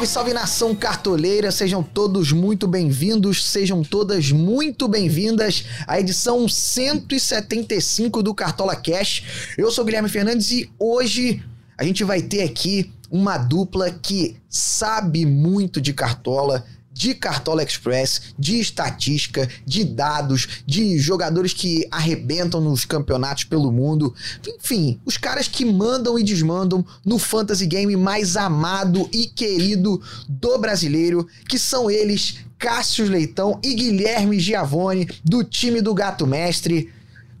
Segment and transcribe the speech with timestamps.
[0.00, 8.22] Salve, salve nação cartoleira, sejam todos muito bem-vindos, sejam todas muito bem-vindas à edição 175
[8.22, 9.52] do Cartola Cash.
[9.58, 11.42] Eu sou Guilherme Fernandes e hoje
[11.76, 16.64] a gente vai ter aqui uma dupla que sabe muito de cartola,
[17.00, 24.14] de Cartola Express, de estatística, de dados, de jogadores que arrebentam nos campeonatos pelo mundo.
[24.46, 30.58] Enfim, os caras que mandam e desmandam no fantasy game mais amado e querido do
[30.58, 36.92] brasileiro, que são eles, Cássio Leitão e Guilherme Giavone, do time do Gato Mestre.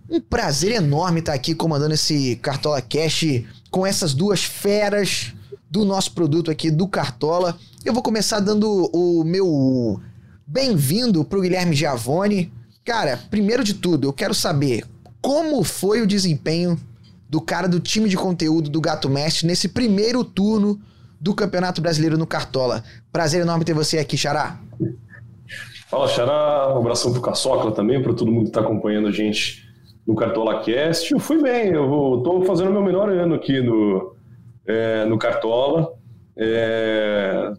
[0.08, 5.34] Um prazer enorme estar aqui comandando esse Cartola Cash com essas duas feras
[5.70, 7.58] do nosso produto aqui do Cartola.
[7.82, 9.98] Eu vou começar dando o meu
[10.46, 12.52] bem-vindo pro Guilherme Giavone.
[12.84, 14.84] Cara, primeiro de tudo, eu quero saber
[15.22, 16.78] como foi o desempenho
[17.26, 20.78] do cara do time de conteúdo do Gato Mestre nesse primeiro turno
[21.18, 22.84] do Campeonato Brasileiro no Cartola.
[23.10, 24.60] Prazer enorme ter você aqui, Xará.
[25.88, 26.74] Fala, Xará.
[26.74, 29.66] Um abração pro Caçocla também, para todo mundo que tá acompanhando a gente
[30.06, 31.10] no Cartola Cast.
[31.10, 34.14] Eu fui bem, eu tô fazendo meu melhor ano aqui no,
[34.66, 35.94] é, no Cartola.
[36.36, 37.52] É,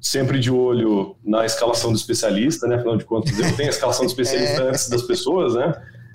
[0.00, 2.76] sempre de olho na escalação do especialista, né?
[2.76, 4.68] Afinal de contas, eu tenho a escalação do especialista é.
[4.68, 5.74] antes das pessoas, né?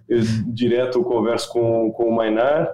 [0.10, 2.70] Eu, direto eu converso com, com o Mainar,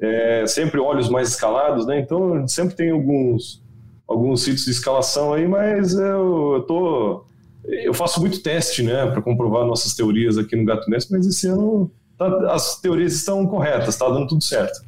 [0.00, 1.98] é, sempre olho os mais escalados, né?
[2.00, 3.62] Então, sempre tem alguns,
[4.08, 7.24] alguns sítios de escalação aí, mas eu, eu tô...
[7.66, 11.46] Eu faço muito teste, né, para comprovar nossas teorias aqui no Gato Mestre, mas esse
[11.46, 14.84] ano tá, as teorias estão corretas, tá dando tudo certo.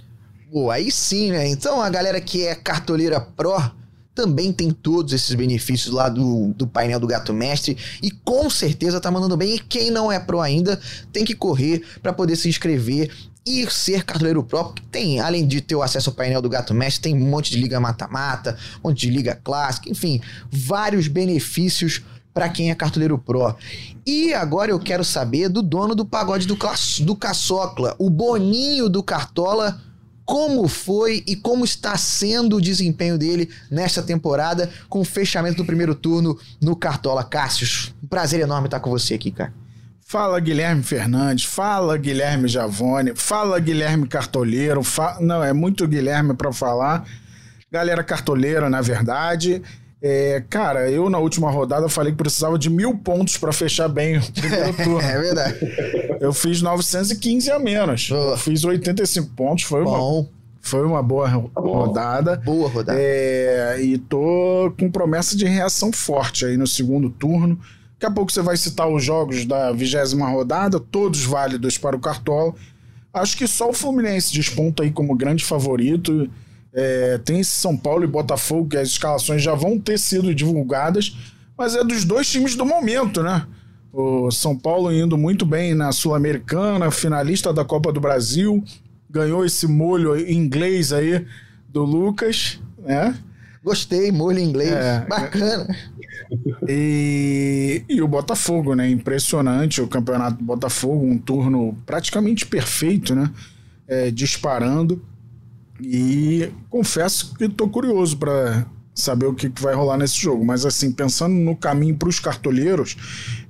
[0.52, 1.48] Pô, aí sim, né?
[1.48, 3.72] Então a galera que é cartoleira pró
[4.16, 8.98] também tem todos esses benefícios lá do, do painel do Gato Mestre e com certeza
[8.98, 9.56] tá mandando bem.
[9.56, 10.80] E quem não é pró ainda
[11.12, 13.10] tem que correr para poder se inscrever
[13.46, 17.02] e ser cartoleiro próprio, tem, além de ter o acesso ao painel do Gato Mestre,
[17.02, 20.20] tem um monte de liga mata-mata, um monte de liga clássica, enfim,
[20.50, 22.02] vários benefícios
[22.34, 23.54] para quem é cartoleiro pró.
[24.04, 26.58] E agora eu quero saber do dono do pagode do,
[27.04, 29.80] do Caçocla, o Boninho do Cartola
[30.26, 35.64] como foi e como está sendo o desempenho dele nesta temporada com o fechamento do
[35.64, 37.22] primeiro turno no Cartola.
[37.22, 39.54] Cássius, um prazer enorme estar com você aqui, cara.
[40.08, 45.18] Fala Guilherme Fernandes, fala Guilherme Javone, fala Guilherme Cartoleiro, fa...
[45.20, 47.04] não, é muito Guilherme para falar.
[47.70, 49.62] Galera cartoleira, na verdade.
[50.08, 54.18] É, cara, eu na última rodada falei que precisava de mil pontos para fechar bem
[54.18, 55.00] o primeiro turno.
[55.00, 55.58] é verdade.
[56.20, 58.08] Eu fiz 915 a menos.
[58.10, 60.20] Eu fiz 85 pontos, foi Bom.
[60.20, 62.36] uma foi uma boa rodada.
[62.44, 62.98] Boa rodada.
[63.00, 67.56] É, e tô com promessa de reação forte aí no segundo turno.
[67.92, 72.00] Daqui a pouco você vai citar os jogos da vigésima rodada, todos válidos para o
[72.00, 72.52] Cartola.
[73.14, 76.28] Acho que só o Fluminense desponta aí como grande favorito.
[76.78, 81.16] É, tem São Paulo e Botafogo, que as escalações já vão ter sido divulgadas,
[81.56, 83.46] mas é dos dois times do momento, né?
[83.90, 88.62] O São Paulo indo muito bem na Sul-Americana, finalista da Copa do Brasil,
[89.08, 91.26] ganhou esse molho inglês aí
[91.66, 93.16] do Lucas, né?
[93.64, 95.74] Gostei, molho inglês, é, bacana.
[96.68, 98.88] E, e o Botafogo, né?
[98.88, 103.30] Impressionante o campeonato do Botafogo, um turno praticamente perfeito, né?
[103.88, 105.02] É, disparando.
[105.80, 110.44] E confesso que estou curioso para saber o que, vai rolar nesse jogo.
[110.44, 112.96] Mas assim, pensando no caminho para os cartoleiros,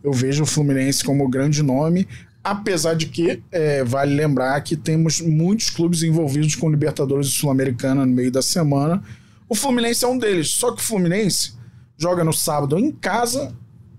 [0.03, 2.07] eu vejo o Fluminense como grande nome.
[2.43, 8.07] Apesar de que é, vale lembrar que temos muitos clubes envolvidos com Libertadores e Sul-Americana
[8.07, 9.03] no meio da semana.
[9.49, 10.51] O Fluminense é um deles.
[10.51, 11.55] Só que o Fluminense
[11.99, 13.55] joga no sábado em casa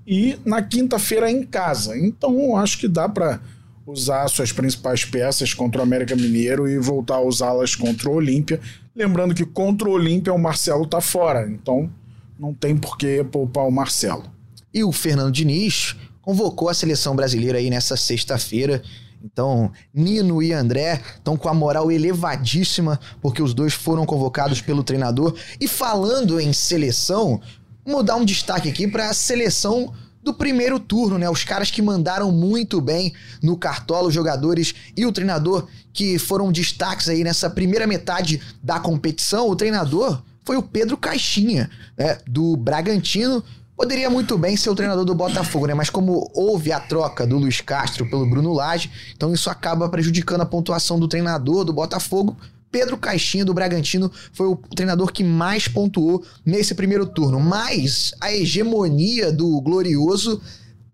[0.06, 1.98] e na quinta-feira em casa.
[1.98, 3.42] Então acho que dá para
[3.88, 8.60] usar suas principais peças contra o América Mineiro e voltar a usá-las contra o Olímpia.
[8.94, 11.90] Lembrando que contra o Olímpia o Marcelo tá fora, então
[12.38, 14.26] não tem por que poupar o Marcelo.
[14.74, 18.84] E o Fernando Diniz convocou a seleção brasileira aí nessa sexta-feira.
[19.24, 24.84] Então, Nino e André estão com a moral elevadíssima, porque os dois foram convocados pelo
[24.84, 25.34] treinador.
[25.60, 27.42] E falando em seleção,
[27.86, 29.94] vou dar um destaque aqui para a seleção
[30.28, 31.30] do primeiro turno, né?
[31.30, 36.52] Os caras que mandaram muito bem no Cartola, os jogadores e o treinador que foram
[36.52, 39.50] destaques aí nessa primeira metade da competição.
[39.50, 42.18] O treinador foi o Pedro Caixinha, né?
[42.28, 43.42] Do Bragantino.
[43.76, 45.74] Poderia muito bem ser o treinador do Botafogo, né?
[45.74, 50.42] Mas como houve a troca do Luiz Castro pelo Bruno Lage, então isso acaba prejudicando
[50.42, 52.36] a pontuação do treinador do Botafogo.
[52.72, 57.40] Pedro Caixinha do Bragantino foi o treinador que mais pontuou nesse primeiro turno.
[57.40, 60.42] Mas a hegemonia do Glorioso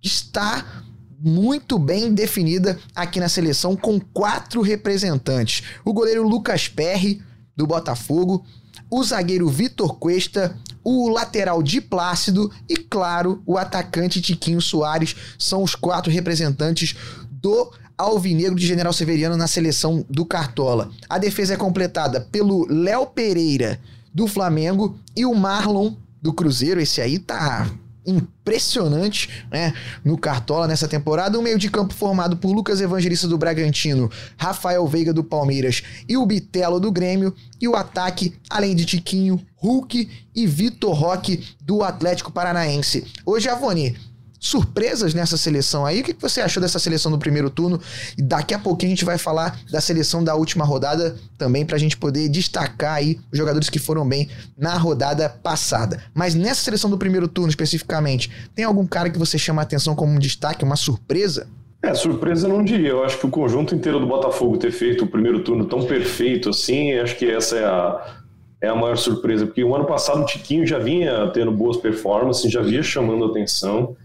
[0.02, 0.84] está
[1.20, 7.22] muito bem definida aqui na seleção, com quatro representantes: o goleiro Lucas Perry,
[7.56, 8.46] do Botafogo,
[8.90, 15.64] o zagueiro Vitor Cuesta, o lateral de Plácido e, claro, o atacante Tiquinho Soares são
[15.64, 16.96] os quatro representantes
[17.32, 20.90] do Alvinegro de General Severiano na seleção do Cartola.
[21.10, 23.80] A defesa é completada pelo Léo Pereira
[24.14, 26.80] do Flamengo e o Marlon do Cruzeiro.
[26.80, 27.70] Esse aí tá
[28.06, 29.74] impressionante, né,
[30.04, 31.40] no Cartola nessa temporada.
[31.40, 36.18] Um meio de campo formado por Lucas Evangelista do Bragantino, Rafael Veiga do Palmeiras e
[36.18, 37.34] o Bitelo do Grêmio.
[37.62, 43.06] E o ataque, além de Tiquinho, Hulk e Vitor Roque do Atlético Paranaense.
[43.26, 43.96] Hoje, Avoni,
[44.44, 46.02] surpresas nessa seleção aí.
[46.02, 47.80] O que você achou dessa seleção do primeiro turno?
[48.18, 51.78] E daqui a pouquinho a gente vai falar da seleção da última rodada também para
[51.78, 56.04] a gente poder destacar aí os jogadores que foram bem na rodada passada.
[56.14, 59.96] Mas nessa seleção do primeiro turno especificamente, tem algum cara que você chama a atenção
[59.96, 61.48] como um destaque, uma surpresa?
[61.82, 62.90] É, surpresa não diria.
[62.90, 66.50] Eu acho que o conjunto inteiro do Botafogo ter feito o primeiro turno tão perfeito
[66.50, 68.16] assim, acho que essa é a,
[68.62, 72.52] é a maior surpresa, porque o ano passado o Tiquinho já vinha tendo boas performances,
[72.52, 73.96] já vinha chamando atenção.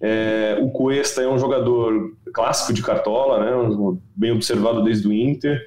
[0.00, 5.60] É, o Cuesta é um jogador clássico de cartola, né, bem observado desde o Inter.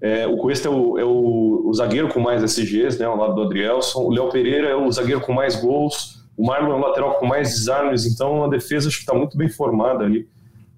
[0.00, 3.34] É, o Cuesta é, o, é o, o, zagueiro com mais SGs, né, ao lado
[3.34, 4.00] do Adrielson.
[4.00, 6.18] O Léo Pereira é o zagueiro com mais gols.
[6.36, 8.06] O Marlon é o lateral com mais desarmes.
[8.06, 10.28] Então a defesa acho que está muito bem formada ali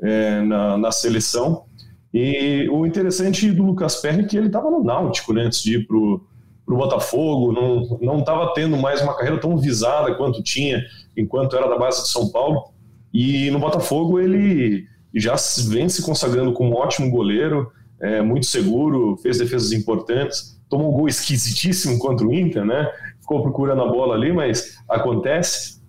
[0.03, 1.65] é, na, na, seleção.
[2.13, 5.77] E o interessante do Lucas Perry é que ele estava no Náutico né, antes de
[5.77, 6.21] ir para o
[6.67, 7.53] Botafogo,
[8.01, 10.83] não estava tendo mais uma carreira tão visada quanto tinha
[11.17, 12.73] enquanto era da base de São Paulo.
[13.13, 15.35] E no Botafogo ele já
[15.69, 17.71] vem se consagrando como um ótimo goleiro,
[18.01, 22.91] é, muito seguro, fez defesas importantes, tomou um gol esquisitíssimo contra o Inter, né?
[23.21, 25.81] Ficou procurando a bola ali, mas acontece.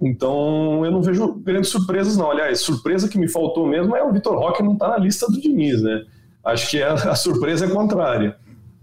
[0.00, 2.30] Então eu não vejo grandes surpresas, não.
[2.30, 5.26] Aliás, surpresa que me faltou mesmo é o Vitor Roque não estar tá na lista
[5.26, 6.04] do Diniz, né?
[6.44, 8.36] Acho que a, a surpresa é contrária.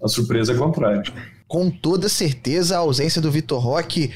[0.04, 1.04] A surpresa é contrária.
[1.48, 4.12] Com toda certeza, a ausência do Vitor Roque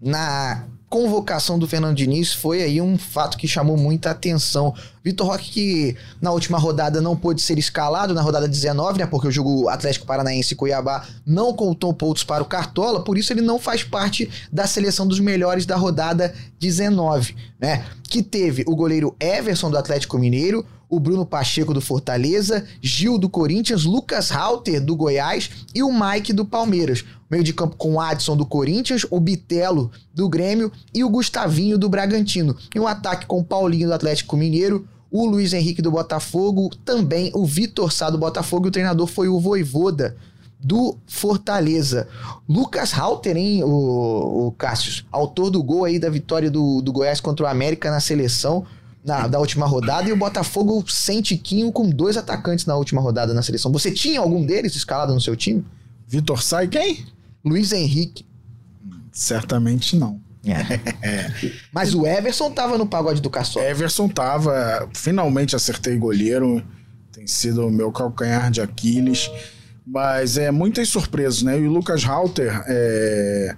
[0.00, 4.74] na convocação do Fernando Diniz foi aí um fato que chamou muita atenção.
[5.04, 9.28] Vitor Roque que na última rodada não pôde ser escalado, na rodada 19, né, porque
[9.28, 13.42] o jogo Atlético Paranaense e Cuiabá não contou pontos para o Cartola, por isso ele
[13.42, 17.84] não faz parte da seleção dos melhores da rodada 19, né?
[18.08, 23.28] Que teve o goleiro Everson do Atlético Mineiro, o Bruno Pacheco do Fortaleza, Gil do
[23.28, 27.04] Corinthians, Lucas Halter do Goiás e o Mike do Palmeiras.
[27.30, 31.76] Meio de campo com o Adson do Corinthians, o Bitelo do Grêmio e o Gustavinho
[31.76, 32.56] do Bragantino.
[32.74, 37.30] E um ataque com o Paulinho do Atlético Mineiro, o Luiz Henrique do Botafogo, também
[37.34, 40.16] o Vitor Sá do Botafogo e o treinador foi o Voivoda
[40.58, 42.08] do Fortaleza.
[42.48, 47.20] Lucas Halter, hein, o, o Cássio, autor do gol aí da vitória do, do Goiás
[47.20, 48.66] contra o América na seleção
[49.08, 53.32] na, da última rodada e o Botafogo sem Tiquinho com dois atacantes na última rodada
[53.32, 53.72] na seleção.
[53.72, 55.64] Você tinha algum deles escalado no seu time?
[56.06, 57.06] Vitor Sai quem?
[57.42, 58.26] Luiz Henrique.
[59.10, 60.20] Certamente não.
[60.44, 61.30] É.
[61.72, 63.62] Mas o Everson tava no pagode do Caçol.
[63.62, 64.88] Everson tava.
[64.94, 66.62] Finalmente acertei goleiro.
[67.10, 69.30] Tem sido o meu calcanhar de Aquiles.
[69.86, 71.58] Mas é muitas surpresas, né?
[71.58, 73.56] E o Lucas Halter é,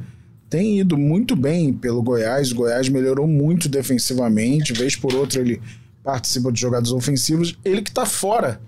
[0.50, 2.50] tem ido muito bem pelo Goiás.
[2.50, 4.72] O Goiás melhorou muito defensivamente.
[4.72, 5.62] Vez por outra ele
[6.02, 7.56] participa de jogadas ofensivas.
[7.64, 8.60] Ele que tá fora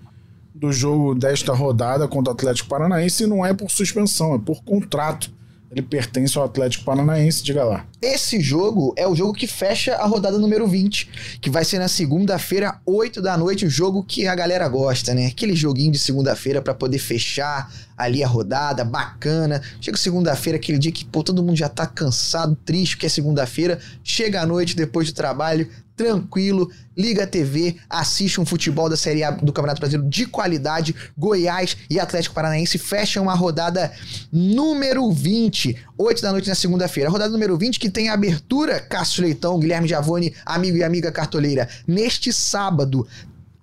[0.55, 5.29] do jogo desta rodada contra o Atlético Paranaense não é por suspensão, é por contrato.
[5.73, 7.85] Ele pertence ao Atlético Paranaense, diga lá.
[7.99, 11.87] Esse jogo é o jogo que fecha a rodada número 20, que vai ser na
[11.87, 15.25] segunda-feira, 8 da noite, o jogo que a galera gosta, né?
[15.25, 19.63] Aquele joguinho de segunda-feira para poder fechar ali a rodada, bacana.
[19.81, 23.79] Chega segunda-feira, aquele dia que pô, todo mundo já tá cansado, triste, que é segunda-feira.
[24.03, 29.23] Chega à noite, depois do trabalho, tranquilo, liga a TV, assiste um futebol da Série
[29.23, 30.95] A do Campeonato Brasileiro de qualidade.
[31.17, 33.91] Goiás e Atlético Paranaense fecham a rodada
[34.31, 37.09] número 20, 8 da noite na segunda-feira.
[37.09, 42.33] Rodada número 20 que tem abertura Cássio Leitão, Guilherme Giavone, amigo e amiga cartoleira, neste
[42.33, 43.07] sábado,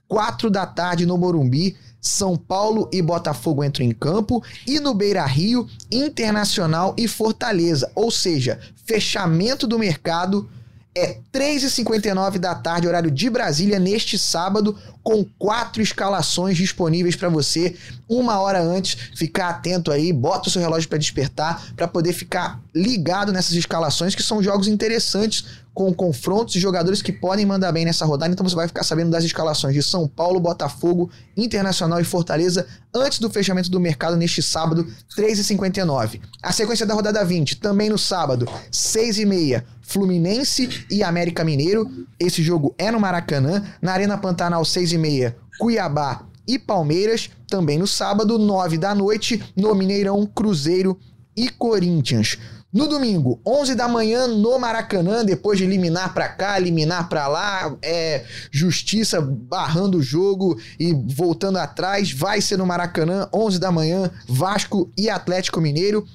[0.09, 1.77] 4 da tarde no Morumbi.
[2.03, 7.93] São Paulo e Botafogo entram em campo e no Beira Rio, Internacional e Fortaleza.
[7.95, 10.49] Ou seja, fechamento do mercado
[10.95, 17.77] é 3h59 da tarde, horário de Brasília, neste sábado, com quatro escalações disponíveis para você,
[18.09, 18.97] uma hora antes.
[19.15, 24.15] Ficar atento aí, bota o seu relógio para despertar, para poder ficar ligado nessas escalações,
[24.15, 25.45] que são jogos interessantes,
[25.81, 28.31] com confrontos e jogadores que podem mandar bem nessa rodada.
[28.31, 33.19] Então você vai ficar sabendo das escalações de São Paulo, Botafogo, Internacional e Fortaleza antes
[33.19, 36.21] do fechamento do mercado neste sábado, 3h59.
[36.43, 39.65] A sequência da rodada 20, também no sábado, 6h30.
[39.81, 41.91] Fluminense e América Mineiro.
[42.19, 43.65] Esse jogo é no Maracanã.
[43.81, 47.31] Na Arena Pantanal, 6 e meia, Cuiabá e Palmeiras.
[47.49, 50.99] Também no sábado, 9 da noite, no Mineirão, Cruzeiro
[51.35, 52.37] e Corinthians.
[52.73, 57.77] No domingo, 11 da manhã, no Maracanã, depois de eliminar para cá, eliminar para lá,
[57.83, 64.09] é justiça barrando o jogo e voltando atrás, vai ser no Maracanã, 11 da manhã,
[64.29, 66.07] Vasco e Atlético Mineiro.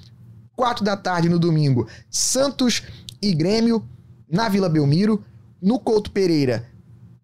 [0.56, 2.82] 4 da tarde no domingo, Santos
[3.22, 3.84] e Grêmio,
[4.32, 5.22] na Vila Belmiro,
[5.62, 6.66] no Couto Pereira,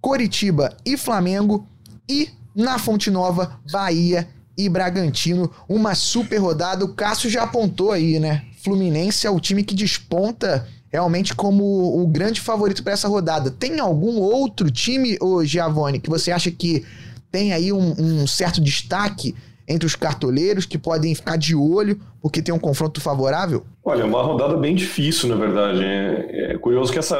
[0.02, 1.66] Coritiba e Flamengo
[2.10, 5.50] e na Fonte Nova, Bahia e Bragantino.
[5.70, 6.84] Uma super rodada.
[6.84, 8.44] O Cássio já apontou aí, né?
[8.64, 13.50] Fluminense é o time que desponta realmente como o grande favorito para essa rodada.
[13.50, 16.86] Tem algum outro time, ô Giavone, que você acha que
[17.32, 19.34] tem aí um, um certo destaque
[19.68, 23.66] entre os cartoleiros que podem ficar de olho porque tem um confronto favorável?
[23.84, 25.84] Olha, é uma rodada bem difícil, na verdade.
[25.84, 27.18] É, é, curioso que essa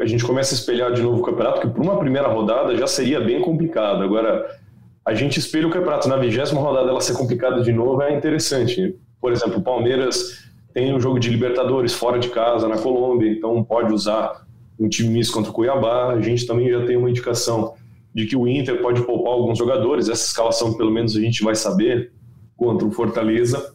[0.00, 2.86] a gente comece a espelhar de novo o campeonato, que por uma primeira rodada já
[2.86, 4.02] seria bem complicado.
[4.02, 4.58] Agora,
[5.04, 8.96] a gente espelha o campeonato na vigésima rodada ela ser complicada de novo é interessante.
[9.20, 13.62] Por exemplo, o Palmeiras tem um jogo de Libertadores fora de casa, na Colômbia, então
[13.64, 14.46] pode usar
[14.78, 16.12] um time misto contra o Cuiabá.
[16.12, 17.74] A gente também já tem uma indicação
[18.14, 20.08] de que o Inter pode poupar alguns jogadores.
[20.08, 22.12] Essa escalação, pelo menos, a gente vai saber
[22.56, 23.74] contra o Fortaleza.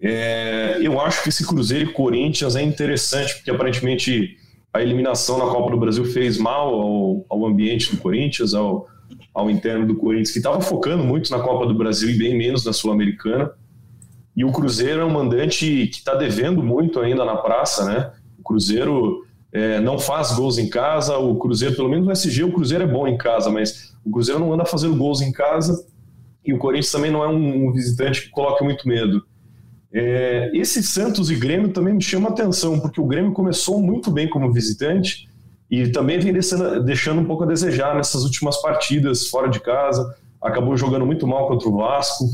[0.00, 4.36] É, eu acho que esse Cruzeiro e Corinthians é interessante, porque aparentemente
[4.72, 8.88] a eliminação na Copa do Brasil fez mal ao, ao ambiente do Corinthians, ao,
[9.34, 12.64] ao interno do Corinthians, que estava focando muito na Copa do Brasil e bem menos
[12.64, 13.52] na Sul-Americana.
[14.36, 18.12] E o Cruzeiro é um mandante que está devendo muito ainda na praça, né?
[18.38, 21.18] O Cruzeiro é, não faz gols em casa.
[21.18, 24.40] O Cruzeiro, pelo menos no SG, o Cruzeiro é bom em casa, mas o Cruzeiro
[24.40, 25.86] não anda fazendo gols em casa.
[26.44, 29.22] E o Corinthians também não é um, um visitante que coloca muito medo.
[29.92, 34.28] É, esse Santos e Grêmio também me chama atenção, porque o Grêmio começou muito bem
[34.28, 35.28] como visitante
[35.70, 40.16] e também vem deixando, deixando um pouco a desejar nessas últimas partidas fora de casa.
[40.40, 42.24] Acabou jogando muito mal contra o Vasco.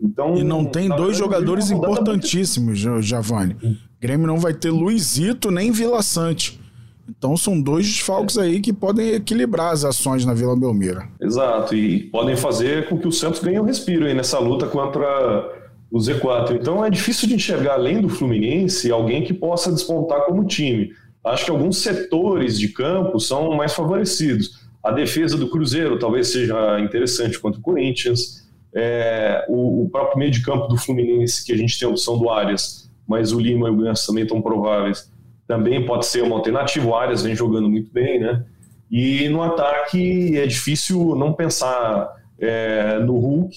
[0.00, 2.78] Então, e não tem dois jogadores importantíssimos.
[2.78, 3.56] Giovanni.
[4.00, 6.60] Grêmio não vai ter Luizito nem Vila Sante.
[7.08, 11.02] Então são dois desfalques aí que podem equilibrar as ações na Vila Belmiro.
[11.20, 15.52] Exato, e podem fazer com que o Santos ganhe um respiro aí nessa luta contra
[15.90, 16.58] o Z4.
[16.60, 20.90] Então é difícil de enxergar, além do Fluminense, alguém que possa despontar como time.
[21.22, 24.64] Acho que alguns setores de campo são mais favorecidos.
[24.82, 28.43] A defesa do Cruzeiro talvez seja interessante contra o Corinthians.
[28.74, 32.18] É, o, o, próprio meio de campo do Fluminense, que a gente tem a opção
[32.18, 35.12] do Arias, mas o Lima e o Ganso também estão prováveis
[35.46, 36.86] também pode ser uma alternativa.
[36.86, 38.44] O Arias vem jogando muito bem, né?
[38.90, 43.56] E no ataque é difícil não pensar é, no Hulk,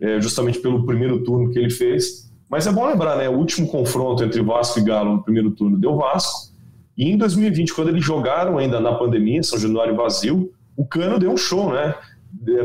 [0.00, 2.30] é, justamente pelo primeiro turno que ele fez.
[2.50, 3.28] Mas é bom lembrar, né?
[3.28, 6.52] O último confronto entre Vasco e Galo no primeiro turno deu Vasco.
[6.96, 11.30] E em 2020, quando eles jogaram ainda na pandemia, São Januário vazio, o Cano deu
[11.30, 11.94] um show, né?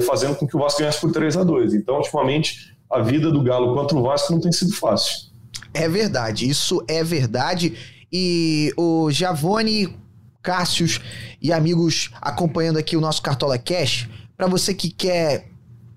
[0.05, 3.43] Fazendo com que o Vasco ganhasse por 3 a 2 Então, ultimamente, a vida do
[3.43, 5.27] Galo contra o Vasco não tem sido fácil.
[5.73, 7.77] É verdade, isso é verdade.
[8.11, 9.95] E o Giavone,
[10.41, 11.01] Cássius
[11.41, 15.49] e amigos acompanhando aqui o nosso Cartola Cash, para você que quer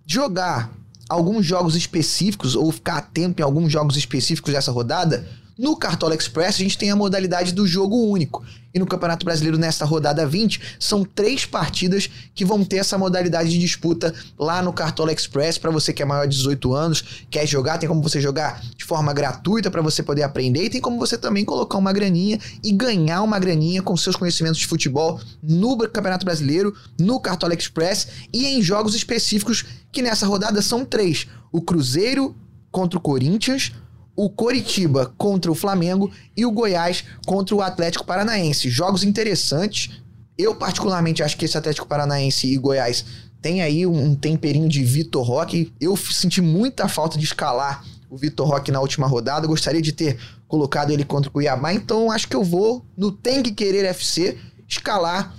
[0.06, 0.72] jogar
[1.08, 5.26] alguns jogos específicos ou ficar atento em alguns jogos específicos dessa rodada,
[5.60, 8.42] no Cartola Express a gente tem a modalidade do jogo único.
[8.72, 13.50] E no Campeonato Brasileiro, nesta rodada 20, são três partidas que vão ter essa modalidade
[13.50, 15.58] de disputa lá no Cartola Express.
[15.58, 18.86] Para você que é maior de 18 anos, quer jogar, tem como você jogar de
[18.86, 20.64] forma gratuita para você poder aprender.
[20.64, 24.58] E tem como você também colocar uma graninha e ganhar uma graninha com seus conhecimentos
[24.58, 30.62] de futebol no Campeonato Brasileiro, no Cartola Express e em jogos específicos que nessa rodada
[30.62, 32.34] são três: o Cruzeiro
[32.70, 33.72] contra o Corinthians
[34.22, 38.68] o Coritiba contra o Flamengo e o Goiás contra o Atlético Paranaense.
[38.68, 39.92] Jogos interessantes.
[40.36, 43.02] Eu, particularmente, acho que esse Atlético Paranaense e Goiás
[43.40, 45.72] tem aí um temperinho de Vitor Roque.
[45.80, 49.46] Eu senti muita falta de escalar o Vitor Roque na última rodada.
[49.46, 51.72] Gostaria de ter colocado ele contra o Cuiabá.
[51.72, 54.36] Então, acho que eu vou no Tem que Querer FC
[54.68, 55.34] escalar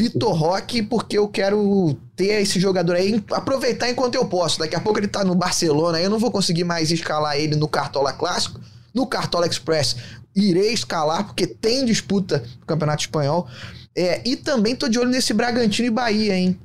[0.00, 4.58] Vitor Roque, porque eu quero ter esse jogador aí, aproveitar enquanto eu posso.
[4.58, 7.68] Daqui a pouco ele tá no Barcelona, eu não vou conseguir mais escalar ele no
[7.68, 8.58] Cartola Clássico.
[8.94, 9.96] No Cartola Express,
[10.34, 13.46] irei escalar, porque tem disputa no Campeonato Espanhol.
[13.94, 16.58] É, e também tô de olho nesse Bragantino e Bahia, hein?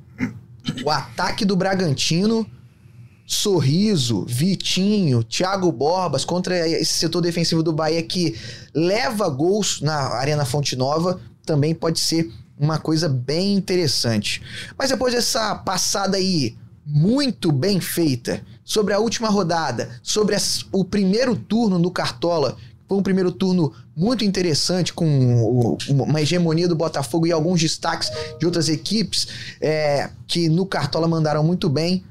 [0.85, 2.49] O ataque do Bragantino.
[3.27, 8.39] Sorriso, Vitinho, Thiago Borbas contra esse setor defensivo do Bahia que
[8.71, 14.41] leva gols na Arena Fonte Nova também pode ser uma coisa bem interessante.
[14.77, 20.85] Mas depois dessa passada aí muito bem feita sobre a última rodada, sobre as, o
[20.85, 22.55] primeiro turno do Cartola,
[22.87, 28.45] foi um primeiro turno muito interessante, com uma hegemonia do Botafogo e alguns destaques de
[28.45, 29.27] outras equipes
[29.59, 32.03] é, que no Cartola mandaram muito bem.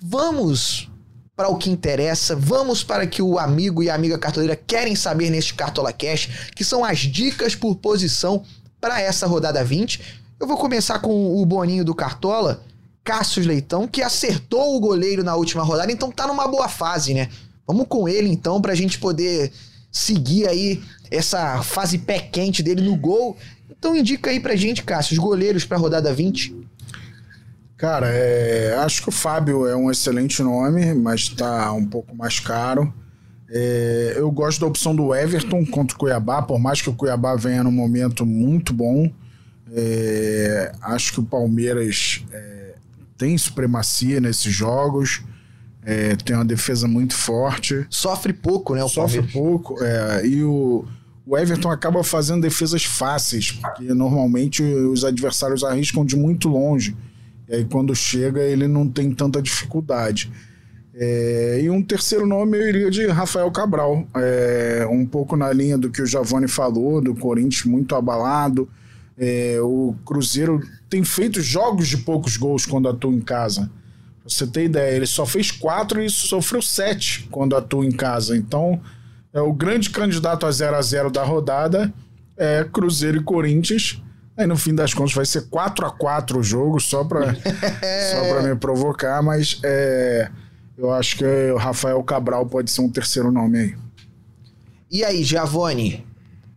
[0.00, 0.88] Vamos
[1.34, 5.30] para o que interessa, vamos para que o amigo e a amiga cartoleira querem saber
[5.30, 8.44] neste Cartola Cash, que são as dicas por posição
[8.80, 10.00] para essa rodada 20.
[10.38, 12.62] Eu vou começar com o Boninho do Cartola,
[13.04, 17.28] Cássio Leitão, que acertou o goleiro na última rodada, então tá numa boa fase, né?
[17.66, 19.52] Vamos com ele então para a gente poder
[19.92, 23.36] seguir aí essa fase pé quente dele no gol.
[23.68, 26.54] Então indica aí pra gente, Cássio, os goleiros para a rodada 20.
[27.76, 32.38] Cara, é, acho que o Fábio é um excelente nome, mas está um pouco mais
[32.38, 32.92] caro.
[33.52, 37.34] É, eu gosto da opção do Everton contra o Cuiabá, por mais que o Cuiabá
[37.34, 39.10] venha num momento muito bom.
[39.72, 42.74] É, acho que o Palmeiras é,
[43.18, 45.22] tem supremacia nesses jogos,
[45.82, 47.84] é, tem uma defesa muito forte.
[47.90, 48.84] Sofre pouco, né?
[48.84, 49.32] O Sofre Palmeiras.
[49.32, 50.84] pouco, é, e o,
[51.26, 56.96] o Everton acaba fazendo defesas fáceis, porque normalmente os adversários arriscam de muito longe.
[57.48, 60.30] E aí quando chega ele não tem tanta dificuldade.
[61.02, 65.78] É, e um terceiro nome eu iria de Rafael Cabral, é, um pouco na linha
[65.78, 68.68] do que o Giovanni falou, do Corinthians muito abalado.
[69.16, 73.62] É, o Cruzeiro tem feito jogos de poucos gols quando atua em casa.
[74.20, 78.36] Pra você ter ideia, ele só fez quatro e sofreu sete quando atua em casa.
[78.36, 78.78] Então,
[79.32, 81.90] é o grande candidato a 0 a 0 da rodada
[82.36, 84.02] é Cruzeiro e Corinthians.
[84.36, 88.28] Aí no fim das contas vai ser 4 a 4 o jogo, só para só
[88.28, 90.30] pra me provocar, mas é,
[90.80, 93.74] eu acho que o Rafael Cabral pode ser um terceiro nome aí.
[94.90, 96.04] E aí, Giavone,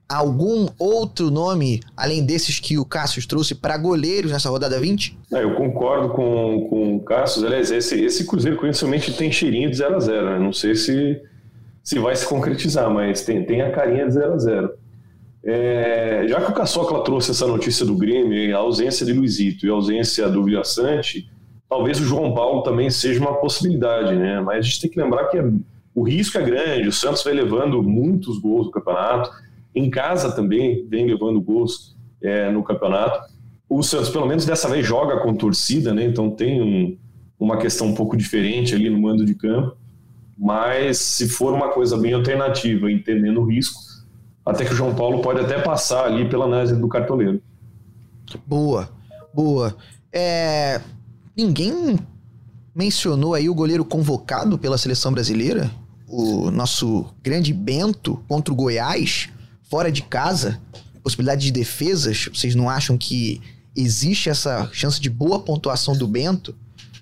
[0.07, 5.17] algum outro nome, além desses que o Cássio trouxe, para goleiros nessa rodada 20?
[5.33, 7.45] É, eu concordo com, com o Cássio.
[7.45, 10.39] Aliás, esse, esse Cruzeiro conhecidamente tem cheirinho de 0 a 0 né?
[10.39, 11.21] Não sei se,
[11.83, 14.83] se vai se concretizar, mas tem, tem a carinha de 0 a 0
[15.45, 19.69] é, já que o Caçocla trouxe essa notícia do Grêmio, a ausência de Luizito e
[19.69, 21.29] a ausência do Vilhaçante,
[21.73, 24.39] talvez o João Paulo também seja uma possibilidade, né?
[24.39, 25.51] Mas a gente tem que lembrar que é,
[25.95, 29.31] o risco é grande, o Santos vai levando muitos gols no campeonato,
[29.73, 33.27] em casa também vem levando gols é, no campeonato.
[33.67, 36.05] O Santos, pelo menos dessa vez, joga com torcida, né?
[36.05, 36.95] Então tem um,
[37.39, 39.75] uma questão um pouco diferente ali no mando de campo.
[40.37, 43.81] Mas se for uma coisa bem alternativa, entendendo o risco,
[44.45, 47.41] até que o João Paulo pode até passar ali pela análise do cartoleiro.
[48.45, 48.89] Boa,
[49.33, 49.75] boa.
[50.11, 50.79] É,
[51.35, 51.99] ninguém
[52.75, 55.71] mencionou aí o goleiro convocado pela seleção brasileira,
[56.07, 59.29] o nosso grande Bento contra o Goiás,
[59.63, 60.59] fora de casa,
[61.01, 62.29] possibilidade de defesas.
[62.33, 63.41] Vocês não acham que
[63.75, 66.55] existe essa chance de boa pontuação do Bento?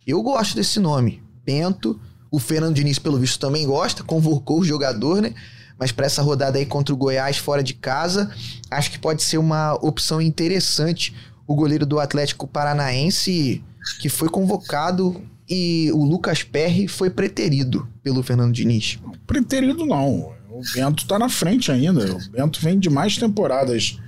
[0.05, 1.99] Eu gosto desse nome, Bento.
[2.29, 5.33] O Fernando Diniz, pelo visto, também gosta, convocou o jogador, né?
[5.77, 8.31] mas para essa rodada aí contra o Goiás fora de casa,
[8.69, 11.13] acho que pode ser uma opção interessante.
[11.47, 13.63] O goleiro do Atlético Paranaense
[13.99, 18.99] que foi convocado e o Lucas Perry foi preterido pelo Fernando Diniz.
[19.27, 20.33] Preterido não.
[20.49, 22.13] O Bento tá na frente ainda.
[22.13, 23.99] O Bento vem de mais temporadas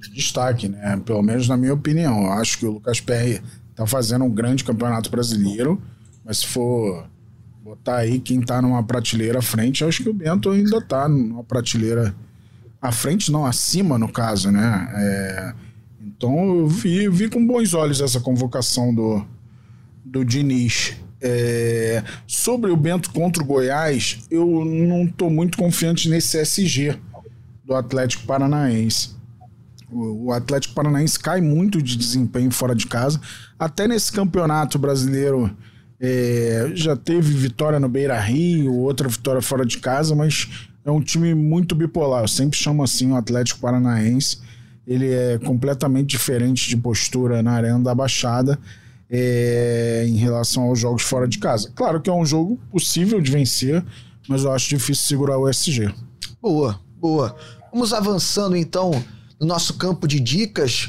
[0.00, 1.00] de destaque, né?
[1.04, 2.24] Pelo menos na minha opinião.
[2.24, 3.42] Eu acho que o Lucas Perry
[3.74, 5.80] tá fazendo um grande campeonato brasileiro,
[6.24, 7.06] mas se for
[7.62, 11.44] botar aí quem tá numa prateleira à frente, acho que o Bento ainda tá numa
[11.44, 12.14] prateleira
[12.80, 14.88] à frente, não, acima no caso, né?
[14.94, 15.54] É,
[16.18, 19.24] então eu vi, vi com bons olhos essa convocação do,
[20.04, 20.96] do Diniz.
[21.20, 26.98] É, sobre o Bento contra o Goiás, eu não tô muito confiante nesse SG
[27.64, 29.16] do Atlético Paranaense.
[29.90, 33.20] O, o Atlético Paranaense cai muito de desempenho fora de casa.
[33.56, 35.56] Até nesse campeonato brasileiro
[36.00, 40.48] é, já teve vitória no Beira Rio, outra vitória fora de casa, mas
[40.84, 42.24] é um time muito bipolar.
[42.24, 44.38] Eu sempre chamo assim o Atlético Paranaense.
[44.88, 48.58] Ele é completamente diferente de postura na Arena da Baixada
[49.10, 51.70] é, em relação aos jogos fora de casa.
[51.74, 53.84] Claro que é um jogo possível de vencer,
[54.26, 55.92] mas eu acho difícil segurar o SG.
[56.40, 57.36] Boa, boa.
[57.70, 58.90] Vamos avançando então
[59.38, 60.88] no nosso campo de dicas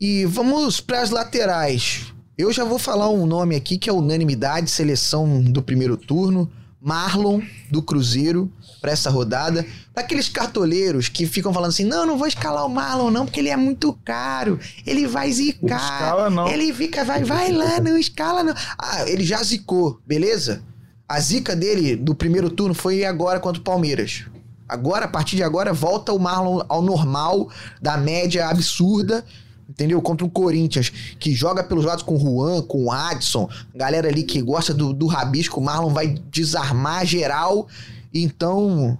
[0.00, 2.12] e vamos para as laterais.
[2.36, 6.50] Eu já vou falar um nome aqui que é unanimidade, seleção do primeiro turno.
[6.80, 9.66] Marlon do Cruzeiro para essa rodada.
[9.92, 13.40] Para aqueles cartoleiros que ficam falando assim: não, não vou escalar o Marlon, não, porque
[13.40, 14.58] ele é muito caro.
[14.86, 15.60] Ele vai zicar.
[15.68, 16.48] Não escala, não.
[16.48, 18.54] Ele fica, vai, vai lá, não escala, não.
[18.78, 20.62] Ah, ele já zicou, beleza?
[21.08, 24.24] A zica dele do primeiro turno foi agora contra o Palmeiras.
[24.68, 27.50] Agora, a partir de agora, volta o Marlon ao normal,
[27.82, 29.24] da média absurda,
[29.70, 30.02] entendeu?
[30.02, 34.24] Contra o Corinthians, que joga pelos lados com o Juan, com o Adson, galera ali
[34.24, 37.68] que gosta do, do rabisco, o Marlon vai desarmar geral.
[38.12, 38.98] Então,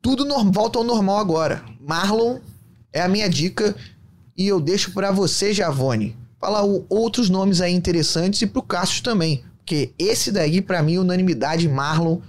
[0.00, 1.62] tudo volta ao normal agora.
[1.80, 2.38] Marlon
[2.92, 3.76] é a minha dica
[4.36, 9.44] e eu deixo para você, Javone, falar outros nomes aí interessantes e pro Cássio também.
[9.58, 12.20] Porque esse daí, para mim, unanimidade, Marlon.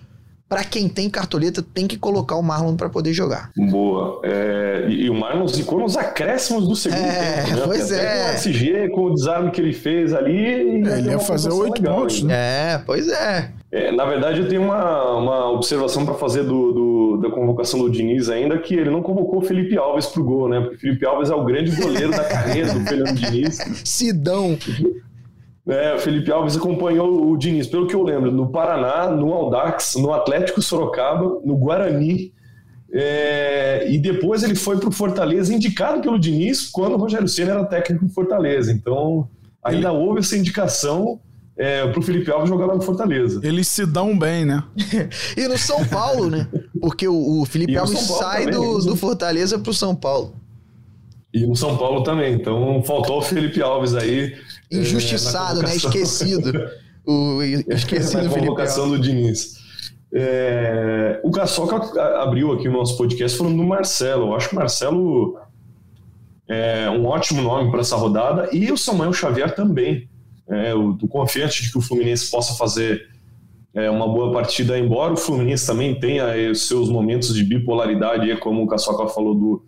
[0.49, 3.51] Para quem tem cartoleta, tem que colocar o Marlon para poder jogar.
[3.55, 4.19] Boa.
[4.23, 7.61] É, e, e o Marlon zicou nos acréscimos do segundo É, tempo, né?
[7.65, 8.23] pois é.
[8.23, 10.83] Com o SG, com o desarme que ele fez ali.
[10.87, 12.33] É, ele ia fazer oito pontos, né?
[12.73, 13.51] É, pois é.
[13.71, 17.87] É, na verdade, eu tenho uma, uma observação para fazer do, do- da convocação do
[17.91, 20.59] Diniz ainda, que ele não convocou o Felipe Alves pro gol, né?
[20.61, 23.59] Porque o Felipe Alves é o grande goleiro da carreira do Fernando Diniz.
[23.85, 24.57] Sidão.
[25.69, 29.95] É, o Felipe Alves acompanhou o Diniz, pelo que eu lembro, no Paraná, no Audax,
[29.95, 32.33] no Atlético Sorocaba, no Guarani.
[32.91, 37.65] é, e depois ele foi pro Fortaleza, indicado pelo Diniz, quando o Rogério Senna era
[37.65, 38.71] técnico do Fortaleza.
[38.71, 39.29] Então,
[39.63, 41.19] ainda houve essa indicação
[41.55, 43.39] é, pro Felipe Alves jogar lá no Fortaleza.
[43.43, 44.63] Eles se dão bem, né?
[45.37, 46.47] E no São Paulo, né?
[46.81, 50.33] Porque o, o Felipe E Alves sai também, do, do Fortaleza pro São Paulo.
[51.33, 52.33] E no São Paulo também.
[52.33, 54.33] Então, faltou o Felipe Alves aí.
[54.71, 55.75] É, Injustiçado, na né?
[55.75, 56.69] Esquecido.
[57.05, 58.99] O esquecido na Felipe convocação Alves.
[58.99, 59.59] do Diniz.
[60.11, 64.27] É, o Caçoca abriu aqui o nosso podcast falando do Marcelo.
[64.27, 65.39] Eu acho que o Marcelo
[66.47, 70.09] é um ótimo nome para essa rodada e o Samuel Xavier também.
[70.49, 73.07] É, eu tô confiante de que o Fluminense possa fazer
[73.71, 78.63] é, uma boa partida, embora o Fluminense também tenha os seus momentos de bipolaridade, como
[78.63, 79.65] o Caçoca falou do,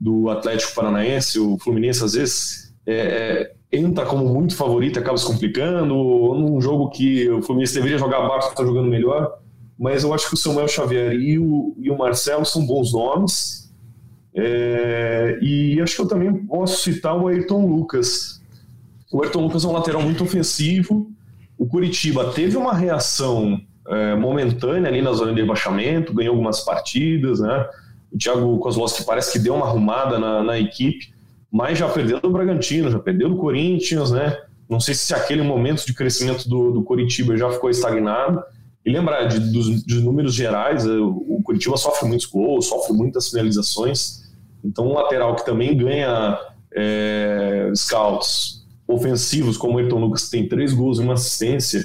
[0.00, 1.38] do Atlético Paranaense.
[1.38, 7.28] O Fluminense, às vezes, é, entra como muito favorito, acaba se complicando, num jogo que
[7.28, 9.38] o Fluminense deveria jogar abaixo, está jogando melhor.
[9.78, 13.72] Mas eu acho que o Samuel Xavier e o, e o Marcelo são bons nomes.
[14.34, 18.42] É, e acho que eu também posso citar o Ayrton Lucas.
[19.12, 21.10] O Ayrton Lucas é um lateral muito ofensivo.
[21.56, 27.38] O Curitiba teve uma reação é, momentânea ali na zona de rebaixamento, ganhou algumas partidas,
[27.40, 27.68] né?
[28.12, 31.13] O Thiago Kozlowski parece que deu uma arrumada na, na equipe,
[31.54, 34.36] mas já perdeu do Bragantino, já perdeu do Corinthians, né?
[34.68, 38.42] Não sei se aquele momento de crescimento do, do Curitiba já ficou estagnado.
[38.84, 43.28] E lembrar de, dos, dos números gerais, o, o Curitiba sofre muitos gols, sofre muitas
[43.28, 44.32] finalizações.
[44.64, 46.36] Então, um lateral que também ganha
[46.74, 51.84] é, scouts ofensivos, como o Ayrton Lucas, que tem três gols e uma assistência,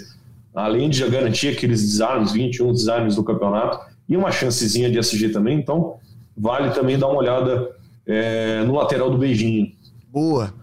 [0.51, 5.59] além de garantir aqueles desarmes, 21 desarmes do campeonato, e uma chancezinha de SG também.
[5.59, 5.97] Então,
[6.35, 7.77] vale também dar uma olhada
[8.09, 9.71] é, no lateral do Beijinho.
[10.11, 10.53] Boa.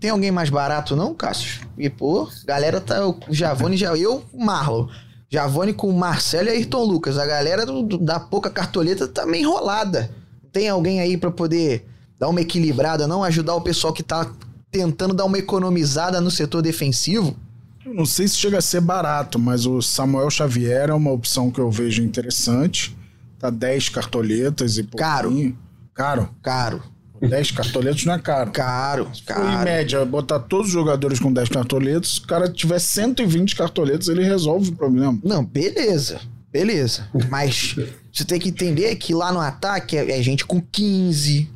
[0.00, 1.60] Tem alguém mais barato, não, Cássio?
[1.78, 3.06] E, pô, galera tá.
[3.06, 3.94] O Javone já.
[3.96, 4.88] Eu, o Marlon.
[5.30, 7.18] Javone com o Marcelo e Ayrton Lucas.
[7.18, 10.10] A galera do- da pouca cartoleta tá meio enrolada.
[10.52, 11.86] Tem alguém aí pra poder
[12.18, 13.22] dar uma equilibrada, não?
[13.24, 14.30] Ajudar o pessoal que tá
[14.70, 17.36] tentando dar uma economizada no setor defensivo?
[17.84, 21.50] Eu não sei se chega a ser barato, mas o Samuel Xavier é uma opção
[21.50, 22.96] que eu vejo interessante.
[23.38, 25.28] Tá 10 cartoletas e Caro.
[25.28, 25.58] pouquinho.
[25.92, 26.28] Caro.
[26.42, 26.82] Caro.
[27.28, 28.50] 10 cartoletas não é caro.
[28.50, 29.64] Caro, Se for, em caro.
[29.64, 34.22] média, botar todos os jogadores com 10 cartoletas, se o cara tiver 120 cartoletas, ele
[34.24, 35.18] resolve o problema.
[35.22, 36.20] Não, beleza.
[36.52, 37.08] Beleza.
[37.28, 37.74] Mas
[38.12, 41.50] você tem que entender que lá no ataque é, é gente com 15.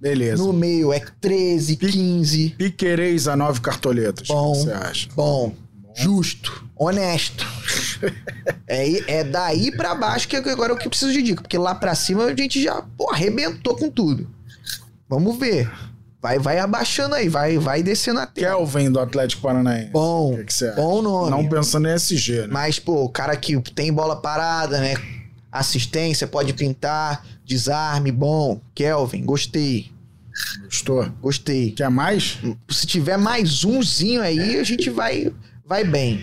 [0.00, 0.42] Beleza.
[0.42, 2.50] No meio é 13, 15.
[2.56, 4.28] Piquereis a 9 cartoletas.
[4.28, 4.54] Bom.
[4.54, 5.08] Você acha?
[5.16, 5.52] Bom,
[5.96, 7.44] justo, honesto.
[8.68, 11.58] é, é daí pra baixo que agora é o que eu preciso de dica, porque
[11.58, 14.28] lá pra cima a gente já pô, arrebentou com tudo.
[15.08, 15.70] Vamos ver.
[16.20, 18.56] Vai, vai abaixando aí, vai, vai descendo a tela.
[18.56, 19.90] Kelvin do Atlético Paranaense.
[19.90, 20.76] Bom, O que que você acha?
[20.76, 21.30] bom nome.
[21.30, 22.48] Não pensando em SG, né?
[22.50, 24.94] Mas, pô, o cara que tem bola parada, né?
[25.52, 28.60] Assistência, pode pintar, desarme, bom.
[28.74, 29.92] Kelvin, gostei,
[30.64, 31.08] Gostou?
[31.22, 31.70] gostei.
[31.70, 32.38] Quer mais?
[32.68, 35.32] Se tiver mais umzinho aí, a gente vai,
[35.64, 36.20] vai bem.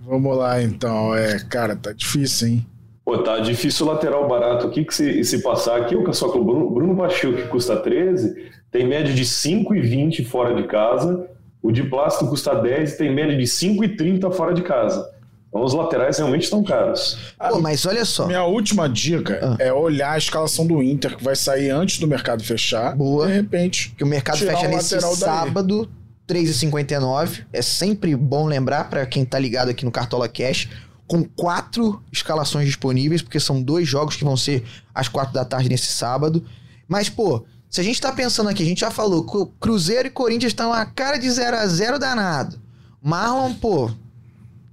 [0.00, 1.14] Vamos lá, então.
[1.14, 2.66] É, cara, tá difícil, hein?
[3.08, 6.44] Pô, tá difícil o lateral barato aqui, que se, se passar aqui, o Caçoca, o
[6.44, 11.26] Bruno, Bruno Baixil, que custa 13, tem média de 5,20 fora de casa,
[11.62, 15.10] o de plástico custa 10 e tem média de 5,30 fora de casa.
[15.48, 17.32] Então os laterais realmente estão caros.
[17.48, 18.26] Pô, mas olha só.
[18.26, 19.56] Minha última dica Ah.
[19.58, 22.94] é olhar a escalação do Inter, que vai sair antes do mercado fechar.
[22.94, 23.26] Boa.
[23.26, 23.94] De repente.
[23.96, 25.88] Que o mercado fecha nesse sábado,
[26.28, 27.46] 3h59.
[27.54, 30.68] É sempre bom lembrar pra quem tá ligado aqui no Cartola Cash.
[31.08, 35.68] Com quatro escalações disponíveis, porque são dois jogos que vão ser às quatro da tarde
[35.68, 36.44] nesse sábado.
[36.86, 39.24] Mas, pô, se a gente tá pensando aqui, a gente já falou,
[39.58, 42.60] Cruzeiro e Corinthians estão a cara de 0 a 0 danado.
[43.02, 43.90] Marlon, pô,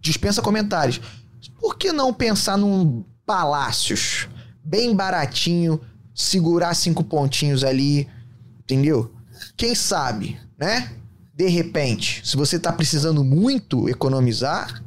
[0.01, 0.99] dispensa comentários.
[1.59, 4.27] Por que não pensar num Palácios?
[4.63, 5.79] Bem baratinho,
[6.13, 8.07] segurar cinco pontinhos ali,
[8.59, 9.13] entendeu?
[9.55, 10.91] Quem sabe, né?
[11.33, 14.81] De repente, se você tá precisando muito economizar,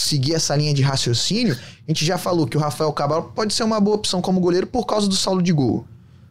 [0.00, 3.64] seguir essa linha de raciocínio, a gente já falou que o Rafael Cabral pode ser
[3.64, 5.86] uma boa opção como goleiro por causa do saldo de gol.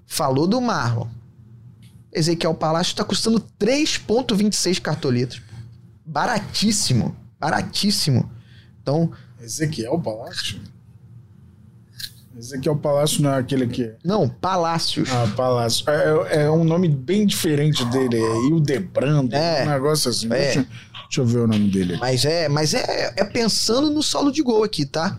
[0.05, 1.07] Falou do Marlon.
[2.13, 5.41] Ezequiel Palácio está custando 3,26 cartoletas.
[6.05, 7.15] Baratíssimo.
[7.39, 8.31] Baratíssimo.
[8.81, 9.11] Então.
[9.41, 10.61] Ezequiel Palácio?
[12.37, 13.93] Ezequiel Palácio não é aquele que.
[14.03, 15.09] Não, Palácios.
[15.11, 15.85] Ah, Palácio.
[15.89, 18.17] É, é um nome bem diferente dele.
[18.17, 19.35] É Hildebrando.
[19.35, 19.63] É.
[19.63, 20.31] Um negócio assim.
[20.31, 20.65] É.
[21.05, 21.97] Deixa, eu ver o nome dele.
[21.99, 25.17] Mas é, mas é, é pensando no solo de gol aqui, tá?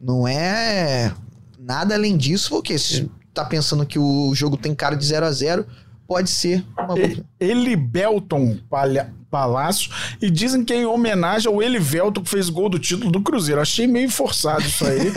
[0.00, 1.12] Não é
[1.58, 5.32] nada além disso, porque se tá pensando que o jogo tem cara de 0 a
[5.32, 5.66] 0
[6.06, 7.24] pode ser uma boa.
[7.38, 9.90] Ele Belton Palha, Palácio
[10.22, 13.60] e dizem que é em homenagem ao Elivelton que fez gol do título do Cruzeiro.
[13.60, 15.10] Achei meio forçado isso aí.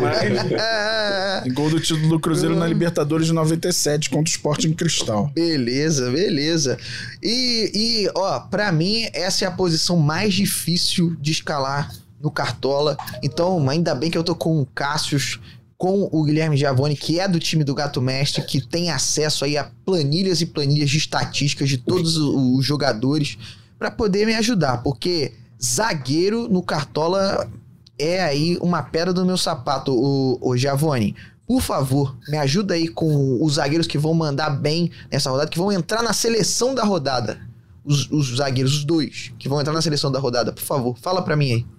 [0.00, 5.30] mas gol do título do Cruzeiro na Libertadores de 97 contra o Sporting Cristal.
[5.34, 6.78] Beleza, beleza.
[7.22, 12.96] E, e ó, para mim essa é a posição mais difícil de escalar no Cartola.
[13.22, 15.38] Então, ainda bem que eu tô com o Cássius
[15.78, 19.56] com o Guilherme Giavone, que é do time do Gato Mestre, que tem acesso aí
[19.56, 23.38] a planilhas e planilhas de estatísticas de todos os jogadores
[23.78, 27.48] para poder me ajudar, porque zagueiro no Cartola
[27.96, 31.14] é aí uma pedra do meu sapato, o, o Giavone.
[31.46, 35.58] Por favor, me ajuda aí com os zagueiros que vão mandar bem nessa rodada, que
[35.58, 37.40] vão entrar na seleção da rodada.
[37.84, 40.52] Os, os zagueiros, os dois, que vão entrar na seleção da rodada.
[40.52, 41.77] Por favor, fala para mim aí.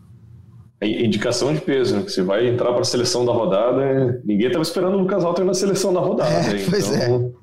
[0.82, 2.04] É indicação de peso, né?
[2.04, 4.22] Você vai entrar para a seleção da rodada.
[4.24, 6.32] Ninguém estava esperando o Lucas Alter na seleção da rodada.
[6.32, 7.34] É, pois então,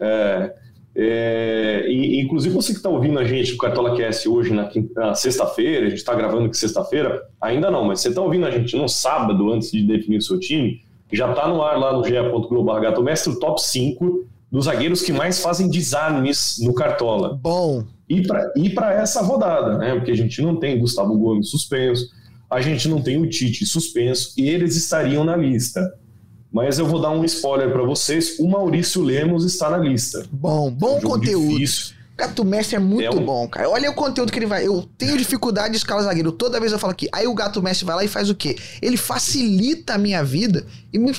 [0.00, 0.52] é.
[0.96, 4.68] é, é e, inclusive você que está ouvindo a gente no Cartola Cast hoje na,
[4.96, 8.50] na sexta-feira, a gente está gravando aqui sexta-feira, ainda não, mas você está ouvindo a
[8.50, 10.80] gente no sábado antes de definir o seu time,
[11.12, 15.40] já está no ar lá no ge.globo Mestre o top 5 dos zagueiros que mais
[15.40, 17.38] fazem desarmes no Cartola.
[17.40, 17.84] Bom.
[18.08, 19.94] E para essa rodada, né?
[19.96, 22.08] Porque a gente não tem Gustavo Gomes suspenso,
[22.50, 25.92] a gente não tem o Tite suspenso e eles estariam na lista.
[26.52, 30.24] Mas eu vou dar um spoiler para vocês: o Maurício Lemos está na lista.
[30.30, 31.58] Bom, bom é um conteúdo.
[31.58, 31.96] Difícil.
[32.16, 33.22] Gato Mestre é muito é um...
[33.22, 33.68] bom, cara.
[33.68, 34.66] Olha o conteúdo que ele vai.
[34.66, 36.32] Eu tenho dificuldade de escalar zagueiro.
[36.32, 37.08] Toda vez eu falo aqui.
[37.12, 38.56] Aí o Gato Mestre vai lá e faz o quê?
[38.80, 41.12] Ele facilita a minha vida e me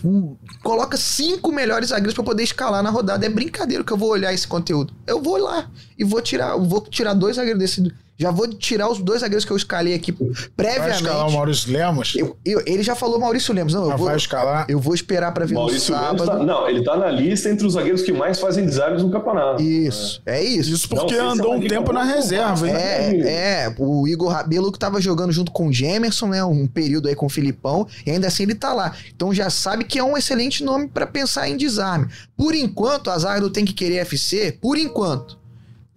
[0.64, 3.24] coloca cinco melhores zagueiros para poder escalar na rodada.
[3.24, 4.92] É brincadeira que eu vou olhar esse conteúdo.
[5.06, 9.00] Eu vou lá e vou tirar, vou tirar dois zagueiros desse já vou tirar os
[9.00, 10.80] dois zagueiros que eu escalei aqui previamente.
[10.80, 12.16] Vai escalar o Maurício Lemos?
[12.16, 13.74] Eu, eu, ele já falou Maurício Lemos.
[13.74, 14.66] Não, eu vou, vai escalar?
[14.68, 16.26] Eu vou esperar para ver Maurício no sábado.
[16.26, 19.62] Tá, não, ele tá na lista entre os zagueiros que mais fazem desarmes no campeonato.
[19.62, 20.74] Isso, é, é isso.
[20.74, 22.76] Isso porque não, andou um tempo na reserva, hein?
[22.76, 26.44] É, é, o Igor Rabelo que tava jogando junto com o Gemerson, né?
[26.44, 28.94] Um período aí com o Filipão, e ainda assim ele tá lá.
[29.16, 32.08] Então já sabe que é um excelente nome para pensar em desarme.
[32.36, 35.37] Por enquanto, a zaga do Tem Que Querer FC, por enquanto,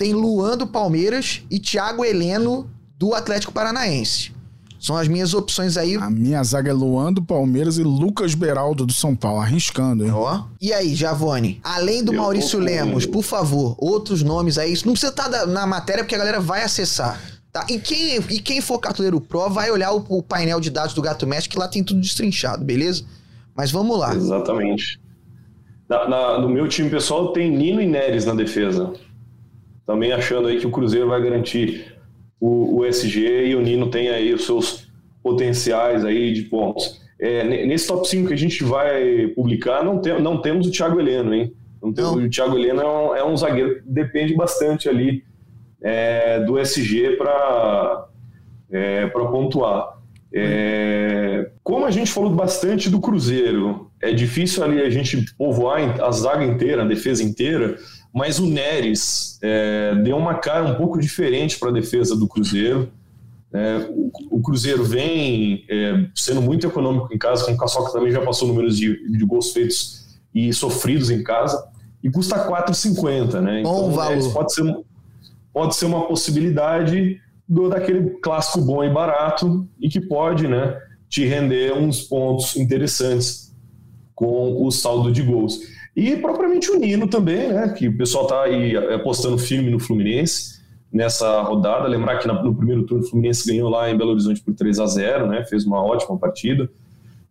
[0.01, 4.33] tem Luan do Palmeiras e Thiago Heleno do Atlético Paranaense.
[4.81, 5.95] São as minhas opções aí.
[5.97, 10.11] A minha zaga é Luan do Palmeiras e Lucas Beraldo do São Paulo, arriscando, hein?
[10.11, 10.45] Ó.
[10.59, 14.73] E aí, Javone, além do Eu Maurício Lemos, por favor, outros nomes aí.
[14.87, 17.21] Não precisa estar tá na matéria porque a galera vai acessar.
[17.53, 17.67] Tá?
[17.69, 21.03] E, quem, e quem for cartoleiro pro vai olhar o, o painel de dados do
[21.03, 23.05] Gato Mestre, que lá tem tudo destrinchado, beleza?
[23.55, 24.15] Mas vamos lá.
[24.15, 24.99] Exatamente.
[25.87, 28.95] Na, na, no meu time pessoal tem Nino e Neres na defesa.
[29.90, 31.96] Também achando aí que o Cruzeiro vai garantir
[32.38, 34.88] o, o SG e o Nino tem aí os seus
[35.20, 37.00] potenciais aí de pontos.
[37.18, 41.00] É, nesse top 5 que a gente vai publicar, não, tem, não temos o Thiago
[41.00, 41.53] Heleno, hein?
[41.83, 42.24] Não temos, não.
[42.24, 45.24] O Thiago Heleno é um, é um, zagueiro que depende bastante ali
[45.83, 48.07] é, do SG para
[48.70, 49.98] é, pontuar.
[50.33, 56.12] É, como a gente falou bastante do Cruzeiro, é difícil ali a gente povoar a
[56.12, 57.76] zaga inteira, a defesa inteira,
[58.12, 62.90] mas o Neres é, deu uma cara um pouco diferente para a defesa do Cruzeiro.
[63.53, 68.12] É, o, o, Cruzeiro vem é, sendo muito econômico em casa, com o Caçoca também
[68.12, 71.68] já passou números de, de gols feitos e sofridos em casa,
[72.03, 73.61] e custa 4,50, né?
[73.61, 74.33] Então, bom valor.
[74.33, 74.77] Pode ser,
[75.53, 81.25] pode ser uma possibilidade do, daquele clássico bom e barato e que pode né, te
[81.27, 83.53] render uns pontos interessantes
[84.14, 85.59] com o saldo de gols.
[85.96, 87.68] E propriamente o Nino também, né?
[87.76, 90.61] Que o pessoal tá aí apostando firme no Fluminense.
[90.92, 91.88] nessa rodada.
[91.88, 94.87] Lembrar que no primeiro turno o Fluminense ganhou lá em Belo Horizonte por 3 a
[94.87, 95.44] 0 né?
[95.44, 96.68] Fez uma ótima partida.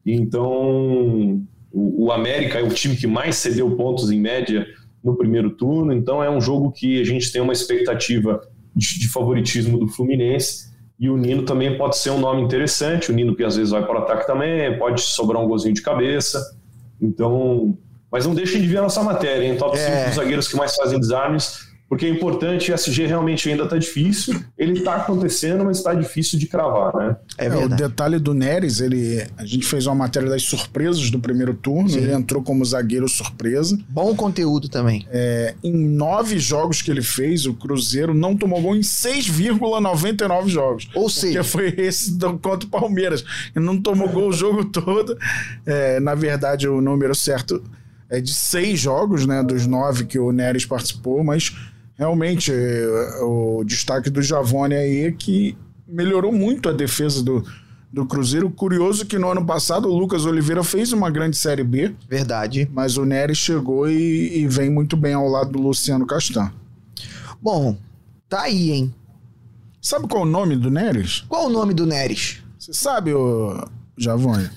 [0.06, 1.41] Então,
[1.72, 4.65] o, América é o time que mais cedeu pontos em média
[5.04, 5.93] no primeiro turno.
[5.93, 8.41] Então, é um jogo que a gente tem uma expectativa
[8.76, 10.69] de, favoritismo do Fluminense.
[11.00, 13.12] E o Nino também pode ser um nome interessante.
[13.12, 15.82] O Nino que às vezes vai para o ataque também, pode sobrar um golzinho de
[15.82, 16.39] cabeça.
[17.02, 17.78] Então,
[18.12, 19.58] mas não deixem de ver a nossa matéria, hein?
[19.58, 20.06] Top 5 é.
[20.06, 24.74] dos zagueiros que mais fazem desarmes porque é importante, SG realmente ainda está difícil, ele
[24.74, 27.17] está acontecendo, mas está difícil de cravar, né?
[27.36, 31.19] É, é, o detalhe do Neres, ele, a gente fez uma matéria das surpresas do
[31.19, 31.98] primeiro turno, Sim.
[31.98, 33.76] ele entrou como zagueiro surpresa.
[33.89, 35.08] Bom conteúdo também.
[35.10, 40.88] É, em nove jogos que ele fez, o Cruzeiro não tomou gol em 6,99 jogos.
[40.93, 41.39] Ou seja...
[41.41, 43.26] Porque foi esse do, contra o Palmeiras.
[43.56, 45.17] Ele não tomou gol o jogo todo.
[45.65, 47.63] É, na verdade, o número certo
[48.10, 51.56] é de seis jogos, né, dos nove que o Neres participou, mas
[51.95, 52.52] realmente
[53.22, 57.43] o destaque do Javone aí é que melhorou muito a defesa do,
[57.91, 58.50] do Cruzeiro.
[58.50, 61.93] Curioso que no ano passado o Lucas Oliveira fez uma grande Série B.
[62.08, 62.69] Verdade.
[62.72, 66.52] Mas o Neres chegou e, e vem muito bem ao lado do Luciano Castan.
[67.41, 67.78] Bom,
[68.28, 68.93] tá aí, hein?
[69.82, 71.24] Sabe qual é o nome do Neres?
[71.28, 72.43] Qual o nome do Neres?
[72.58, 73.65] Você sabe, o
[73.98, 74.50] Javone?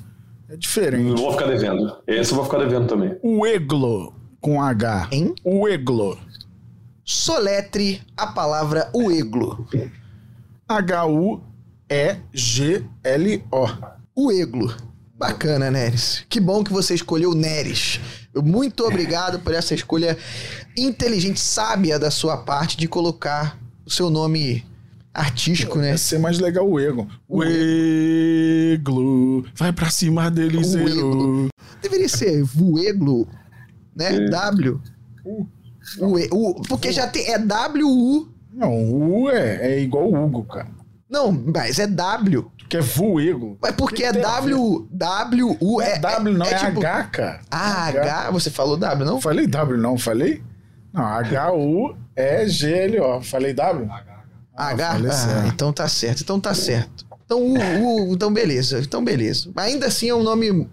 [0.52, 1.08] É diferente.
[1.08, 1.96] Eu vou ficar devendo.
[2.06, 3.16] Esse eu vou ficar devendo também.
[3.22, 5.08] O Eglo com H.
[5.10, 5.34] Hein?
[5.42, 6.18] O Eglo
[7.04, 9.66] soletre a palavra ueglo.
[10.68, 11.42] H-U-E-G-L-O.
[14.16, 14.74] Ueglo.
[15.14, 16.24] Bacana, Neres.
[16.28, 18.00] Que bom que você escolheu Neres.
[18.34, 20.16] Muito obrigado por essa escolha
[20.76, 24.64] inteligente, sábia da sua parte de colocar o seu nome
[25.12, 25.90] artístico, né?
[25.90, 27.07] Ia ser mais legal o Ego.
[27.29, 28.83] O Eglo.
[29.55, 31.48] Vai pra cima deles, Ego.
[31.83, 33.29] Deveria ser Vueglo,
[33.94, 34.14] né?
[34.14, 34.29] É.
[34.29, 34.81] W.
[35.25, 35.46] U.
[35.98, 37.31] O, e, o, porque já tem.
[37.31, 38.29] É W-U.
[38.53, 40.68] Não, U é, é igual Hugo, cara.
[41.11, 42.51] Não, mas é W.
[42.68, 43.59] Que é Vuego.
[43.64, 44.88] É porque é W.
[44.90, 45.83] W, U.
[45.83, 47.40] É, é W, não, é, é tipo, H, cara.
[47.51, 48.03] Ah, H.
[48.03, 48.31] H.
[48.31, 49.20] Você falou W, não?
[49.20, 50.42] Falei W, não, falei?
[50.92, 52.01] Não, H-U-E-G-L-O.
[53.22, 53.92] Falei W?
[53.92, 54.12] H.
[54.56, 54.92] H?
[54.92, 57.06] Ah, então tá certo, então tá certo.
[57.24, 59.50] Então, U, U, então beleza, então beleza.
[59.56, 60.68] Ainda assim é um nome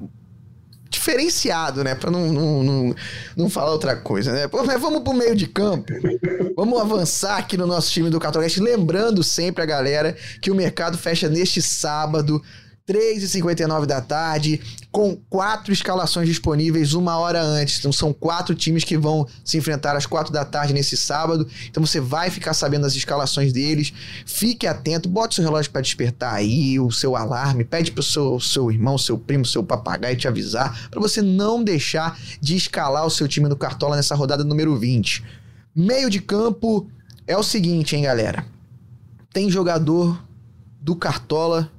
[0.89, 1.95] diferenciado, né?
[1.95, 2.95] Pra não, não, não,
[3.37, 4.47] não falar outra coisa, né?
[4.47, 5.93] Pô, mas vamos pro meio de campo.
[6.55, 8.61] Vamos avançar aqui no nosso time do Católico.
[8.61, 12.41] Lembrando sempre a galera que o mercado fecha neste sábado.
[12.89, 14.59] 3h59 da tarde,
[14.91, 17.77] com quatro escalações disponíveis uma hora antes.
[17.77, 21.47] Então são quatro times que vão se enfrentar às quatro da tarde nesse sábado.
[21.69, 23.93] Então você vai ficar sabendo as escalações deles.
[24.25, 28.71] Fique atento, bote seu relógio para despertar aí, o seu alarme, pede pro seu, seu
[28.71, 33.27] irmão, seu primo, seu papagaio te avisar, para você não deixar de escalar o seu
[33.27, 35.23] time no Cartola nessa rodada número 20.
[35.75, 36.89] Meio de campo
[37.27, 38.43] é o seguinte, hein, galera.
[39.31, 40.19] Tem jogador
[40.81, 41.71] do Cartola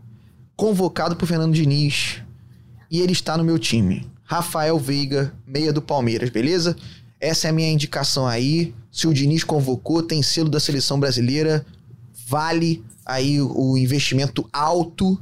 [0.61, 2.21] convocado por Fernando Diniz
[2.91, 4.07] e ele está no meu time.
[4.23, 6.77] Rafael Veiga, meia do Palmeiras, beleza?
[7.19, 8.75] Essa é a minha indicação aí.
[8.93, 11.65] Se o Diniz convocou, tem selo da seleção brasileira,
[12.27, 15.19] vale aí o investimento alto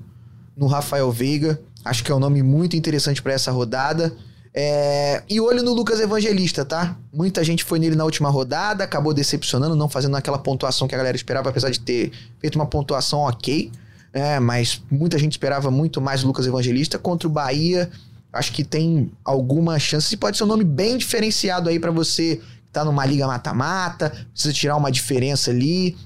[0.56, 1.60] no Rafael Veiga.
[1.84, 4.12] Acho que é um nome muito interessante para essa rodada.
[4.52, 5.22] É...
[5.28, 6.96] E olho no Lucas Evangelista, tá?
[7.12, 10.98] Muita gente foi nele na última rodada, acabou decepcionando, não fazendo aquela pontuação que a
[10.98, 13.70] galera esperava, apesar de ter feito uma pontuação ok.
[14.12, 17.90] É, mas muita gente esperava muito mais Lucas Evangelista contra o Bahia.
[18.32, 20.16] Acho que tem alguma chance.
[20.16, 24.52] Pode ser um nome bem diferenciado aí para você que tá numa liga mata-mata, precisa
[24.52, 25.96] tirar uma diferença ali.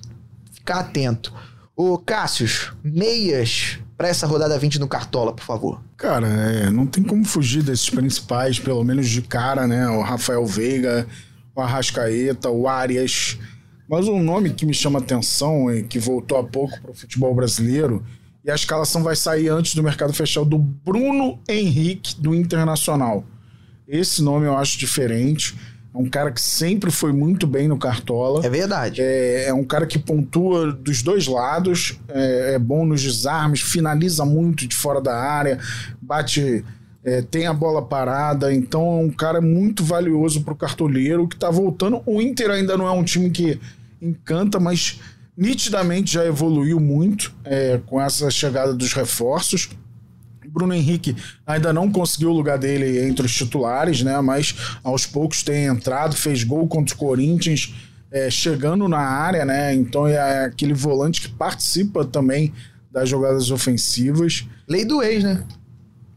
[0.53, 1.33] Ficar atento.
[1.75, 5.81] Ô, Cássius, meias para essa rodada 20 no Cartola, por favor.
[5.97, 9.89] Cara, é, não tem como fugir desses principais, pelo menos de cara, né?
[9.89, 11.07] O Rafael Veiga,
[11.55, 13.39] o Arrascaeta, o Arias.
[13.93, 17.35] Mas um nome que me chama atenção e que voltou há pouco para o futebol
[17.35, 18.03] brasileiro,
[18.43, 23.23] e a escalação vai sair antes do mercado fechar, do Bruno Henrique, do Internacional.
[23.87, 25.55] Esse nome eu acho diferente.
[25.95, 28.41] É um cara que sempre foi muito bem no Cartola.
[28.47, 29.03] É verdade.
[29.03, 34.25] É, é um cara que pontua dos dois lados, é, é, bom nos desarmes, finaliza
[34.25, 35.59] muito de fora da área,
[36.01, 36.65] bate,
[37.05, 38.55] é, tem a bola parada.
[38.55, 42.01] Então é um cara muito valioso para o cartoleiro que está voltando.
[42.07, 43.61] O Inter ainda não é um time que
[44.03, 45.01] encanta, mas
[45.37, 49.71] nitidamente já evoluiu muito é, com essa chegada dos reforços.
[50.49, 54.21] Bruno Henrique ainda não conseguiu o lugar dele entre os titulares, né?
[54.21, 57.75] Mas aos poucos tem entrado, fez gol contra o Corinthians,
[58.11, 59.75] é, chegando na área, né?
[59.75, 62.53] Então é aquele volante que participa também
[62.91, 64.47] das jogadas ofensivas.
[64.69, 65.43] Lei do ex, né?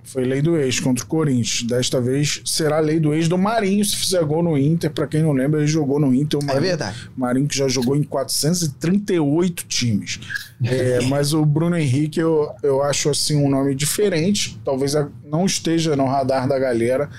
[0.06, 1.64] Foi lei do ex contra o Corinthians.
[1.64, 4.92] Desta vez será lei do ex do Marinho, se fizer gol no Inter.
[4.92, 6.40] Para quem não lembra, ele jogou no Inter.
[6.40, 7.10] O É Marinho, verdade.
[7.18, 10.20] Marinho que já jogou em 438 times.
[10.64, 14.60] É, mas o Bruno Henrique eu, eu acho assim um nome diferente.
[14.64, 14.94] Talvez
[15.26, 17.10] não esteja no radar da galera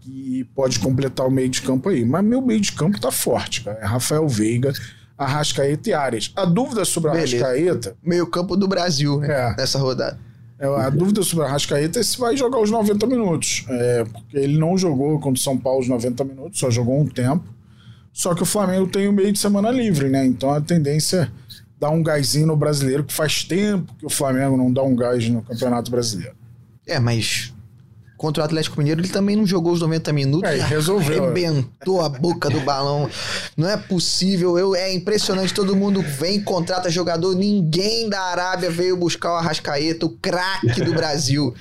[0.00, 2.04] que pode completar o meio de campo aí.
[2.04, 3.78] Mas meu meio de campo tá forte, cara.
[3.80, 4.72] É Rafael Veiga,
[5.16, 6.32] Arrascaeta e Arias.
[6.34, 7.12] A dúvida sobre a.
[7.14, 9.28] Arrascaeta Meio campo do Brasil, né?
[9.30, 9.56] É.
[9.56, 10.18] Nessa rodada.
[10.60, 13.64] É, A dúvida sobre a Rascaeta é se vai jogar os 90 minutos.
[13.68, 17.06] É, porque ele não jogou contra o São Paulo os 90 minutos, só jogou um
[17.06, 17.44] tempo.
[18.12, 20.26] Só que o Flamengo tem o meio de semana livre, né?
[20.26, 24.56] Então a tendência é dar um gásinho no brasileiro, que faz tempo que o Flamengo
[24.56, 26.34] não dá um gás no Campeonato Brasileiro.
[26.86, 27.54] É, mas
[28.20, 30.50] contra o Atlético Mineiro ele também não jogou os 90 minutos.
[30.50, 31.24] É, e resolveu.
[31.24, 33.08] Arrebentou a boca do balão.
[33.56, 34.58] Não é possível.
[34.58, 35.54] Eu, é impressionante.
[35.54, 37.34] Todo mundo vem, contrata jogador.
[37.34, 41.54] Ninguém da Arábia veio buscar o Arrascaeta, o craque do Brasil.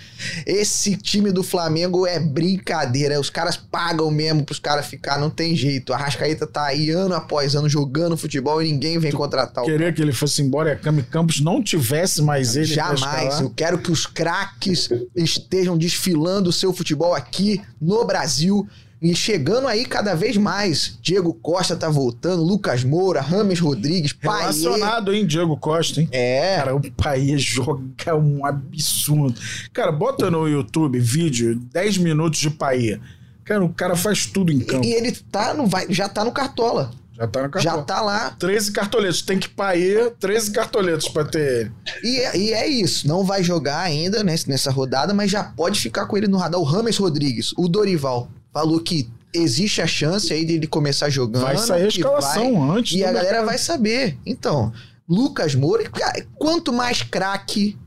[0.46, 3.18] Esse time do Flamengo é brincadeira.
[3.18, 5.18] Os caras pagam mesmo pros caras ficar.
[5.18, 5.92] Não tem jeito.
[5.92, 9.94] O Arrascaeta tá aí ano após ano jogando futebol e ninguém vem contratar o Queria
[9.94, 12.66] que ele fosse embora e a Cami Campos não tivesse mais ele.
[12.66, 13.40] Jamais.
[13.40, 18.68] Eu quero que os craques estejam desfilando o seu futebol aqui no Brasil.
[19.02, 21.00] E chegando aí cada vez mais.
[21.02, 24.40] Diego Costa tá voltando, Lucas Moura, Rames Rodrigues, Paier.
[24.52, 26.10] Relacionado, hein, Diego Costa, hein?
[26.12, 29.40] É, Cara, o Paia joga um absurdo.
[29.72, 33.00] Cara, bota no YouTube vídeo 10 minutos de Paia.
[33.46, 34.86] Cara, o cara faz tudo em campo.
[34.86, 36.92] e ele tá no, vai, já tá no Cartola.
[37.20, 37.84] Já tá no Já cartão.
[37.84, 38.30] tá lá.
[38.40, 39.22] 13 cartoletos.
[39.22, 41.72] Tem que pair 13 cartoletos pra ter ele.
[42.04, 43.08] E é, e é isso.
[43.08, 46.60] Não vai jogar ainda nessa, rodada, mas já pode ficar com ele no radar.
[46.60, 51.44] O Rames Rodrigues, o Dorival, falou que existe a chance aí dele começar jogando.
[51.44, 53.46] Vai sair a escalação vai- antes E a galera mercado.
[53.48, 54.18] vai saber.
[54.26, 54.72] Então,
[55.08, 55.84] Lucas Moura,
[56.36, 57.78] quanto mais craque,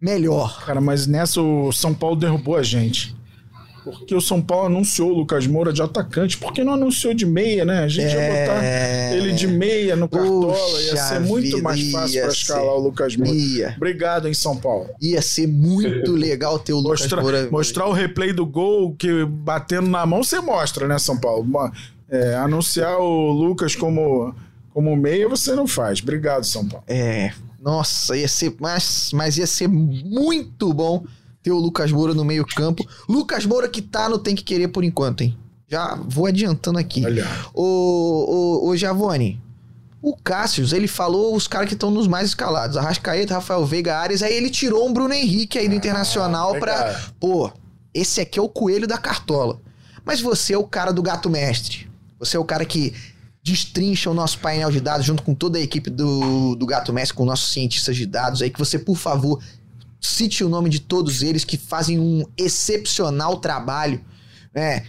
[0.00, 0.64] melhor.
[0.64, 3.14] Cara, mas nessa o São Paulo derrubou a gente.
[3.84, 6.36] Porque o São Paulo anunciou o Lucas Moura de atacante.
[6.38, 7.80] Por que não anunciou de meia, né?
[7.84, 9.16] A gente ia botar É.
[9.16, 10.54] ele de meia no Cartola.
[10.54, 13.32] Ia Puxa ser muito vida, mais fácil ia pra escalar o Lucas Moura.
[13.32, 14.88] Ia, Obrigado, em São Paulo.
[15.00, 17.48] ia ser muito legal ter o Lucas Mostrar, Moura.
[17.50, 21.46] mostrar o replay do gol que batendo na mão você mostra, né, São Paulo?
[22.08, 24.34] É, anunciar o Lucas como,
[24.74, 26.00] como meia você não faz.
[26.02, 26.84] Obrigado, São Paulo.
[26.88, 31.04] É, nossa, ia ser, mas, mas ia ser muito bom
[31.42, 32.86] ter o Lucas Moura no meio campo.
[33.08, 35.36] Lucas Moura que tá no Tem Que Querer por enquanto, hein?
[35.66, 37.04] Já vou adiantando aqui.
[37.04, 37.26] Olha.
[37.54, 39.40] Ô, ô, ô Giavone,
[40.02, 42.76] o Cássius, ele falou os caras que estão nos mais escalados.
[42.76, 44.22] Arrascaeta, Rafael Veiga, Ares.
[44.22, 46.86] Aí ele tirou um Bruno Henrique aí do Internacional pra...
[46.86, 47.00] legal.
[47.20, 47.52] Pô,
[47.94, 49.60] esse aqui é o coelho da cartola.
[50.04, 51.88] Mas você é o cara do gato mestre.
[52.18, 52.94] Você é o cara que
[53.42, 57.16] destrincha o nosso painel de dados junto com toda a equipe do, do Gato Mestre,
[57.16, 59.42] com nossos cientistas de dados aí, que você, por favor,
[60.00, 64.00] cite o nome de todos eles que fazem um excepcional trabalho.
[64.54, 64.84] É,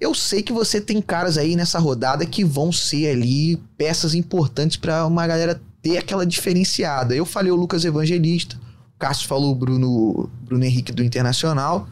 [0.00, 4.76] eu sei que você tem caras aí nessa rodada que vão ser ali peças importantes
[4.76, 7.14] pra uma galera ter aquela diferenciada.
[7.14, 8.56] Eu falei o Lucas Evangelista,
[8.96, 11.88] o Cássio falou o Bruno, Bruno Henrique do Internacional,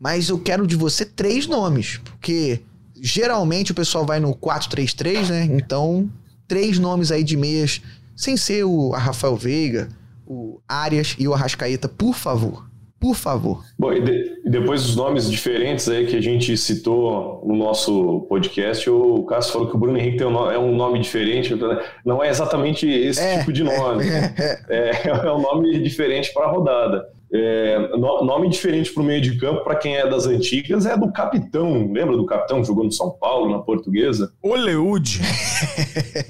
[0.00, 2.62] mas eu quero de você três nomes, porque
[3.00, 5.44] geralmente o pessoal vai no 4-3-3, né?
[5.44, 6.10] Então,
[6.46, 7.80] três nomes aí de meias,
[8.16, 9.88] sem ser o Rafael Veiga,
[10.30, 12.68] o Arias e o Arrascaeta, por favor.
[13.00, 13.62] Por favor.
[13.78, 18.26] Bom, e, de- e depois dos nomes diferentes aí que a gente citou no nosso
[18.28, 21.78] podcast, o Cássio falou que o Bruno Henrique um no- é um nome diferente, então,
[22.04, 24.04] não é exatamente esse É, tipo de nome.
[24.08, 24.34] É,
[24.68, 27.06] É, é um nome diferente para a rodada.
[27.30, 30.96] É, no- nome diferente para o meio de campo, para quem é das antigas, é
[30.96, 31.92] do capitão.
[31.92, 34.32] Lembra do capitão que jogou no São Paulo, na portuguesa?
[34.42, 35.20] Oleúde.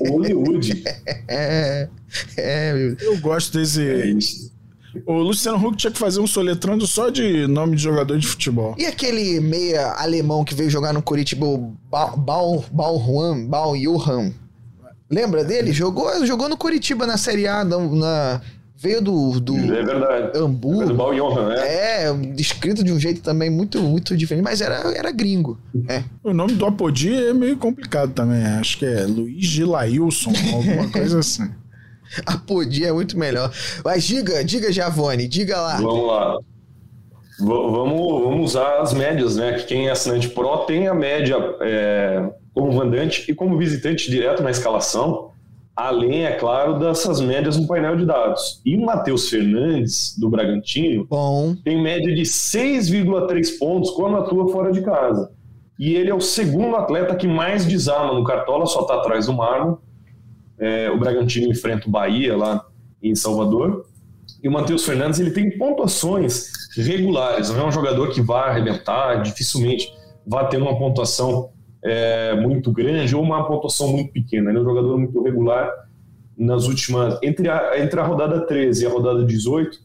[0.01, 0.83] O Hollywood.
[1.29, 1.89] é,
[2.37, 2.97] é.
[3.01, 3.83] Eu gosto É desse.
[4.19, 4.59] isso.
[5.07, 8.75] O Luciano Huck tinha que fazer um soletrando só de nome de jogador de futebol.
[8.79, 14.33] E aquele meia alemão que veio jogar no Curitiba, o Bal, Bal, Baljuan, Bal Johan?
[15.09, 15.73] Lembra dele?
[15.73, 18.41] Jogou, jogou no Curitiba na Série A, na, na-
[18.81, 20.31] veio do, do É verdade.
[20.37, 21.57] É do né?
[21.59, 25.59] É, descrito de um jeito também muito, muito diferente, mas era, era gringo.
[25.89, 26.03] É.
[26.23, 28.43] O nome do Apodi é meio complicado também.
[28.45, 31.51] Acho que é Luiz Gilailson, alguma coisa assim.
[32.25, 33.53] A Podia é muito melhor.
[33.85, 35.77] Mas diga, diga, Giavone, diga lá.
[35.77, 36.39] Vamos lá.
[37.39, 39.53] V- vamos, vamos usar as médias, né?
[39.53, 44.43] Que quem é assinante Pro tem a média é, como mandante e como visitante direto
[44.43, 45.31] na escalação,
[45.79, 48.61] além, é claro, dessas médias no painel de dados.
[48.67, 54.73] E o Matheus Fernandes, do Bragantino, Bom, tem média de 6,3 pontos quando atua fora
[54.73, 55.31] de casa.
[55.79, 59.33] E ele é o segundo atleta que mais desarma no Cartola, só está atrás do
[59.33, 59.77] Marlon.
[60.59, 62.67] É, o Bragantino enfrenta o Bahia lá
[63.01, 63.87] em Salvador.
[64.43, 69.23] E o Matheus Fernandes ele tem pontuações regulares, não é um jogador que vai arrebentar,
[69.23, 69.93] dificilmente
[70.27, 71.51] vai ter uma pontuação
[71.83, 74.51] é, muito grande ou uma pontuação muito pequena.
[74.51, 75.71] Ele é um jogador muito regular
[76.37, 77.19] nas últimas.
[77.23, 79.79] Entre a, entre a rodada 13 e a rodada 18,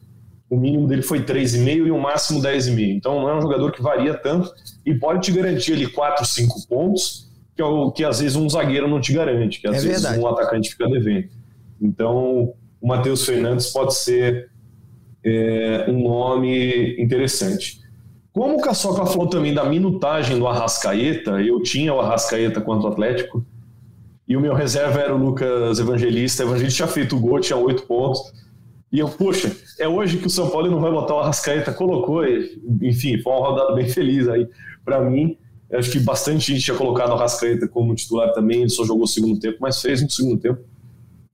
[0.50, 2.96] o mínimo dele foi 3,5 e o máximo 10,5.
[2.96, 4.52] Então não é um jogador que varia tanto
[4.86, 8.48] e pode te garantir ali 4, 5 pontos, que é o que às vezes um
[8.50, 10.24] zagueiro não te garante, que às é vezes verdade.
[10.24, 11.30] um atacante fica devendo.
[11.82, 14.50] Então o Matheus Fernandes pode ser
[15.26, 17.83] é, um nome interessante.
[18.34, 22.92] Como o Caçoca falou também da minutagem do Arrascaeta, eu tinha o Arrascaeta contra o
[22.92, 23.46] Atlético,
[24.28, 26.44] e o meu reserva era o Lucas Evangelista.
[26.44, 28.34] O Evangelista tinha feito o gol, tinha oito pontos.
[28.92, 32.26] E eu, poxa, é hoje que o São Paulo não vai botar o Arrascaeta, colocou,
[32.26, 34.48] e, enfim, foi uma rodada bem feliz aí
[34.84, 35.38] para mim.
[35.72, 39.08] Acho que bastante gente tinha colocado o Arrascaeta como titular também, ele só jogou o
[39.08, 40.60] segundo tempo, mas fez um segundo tempo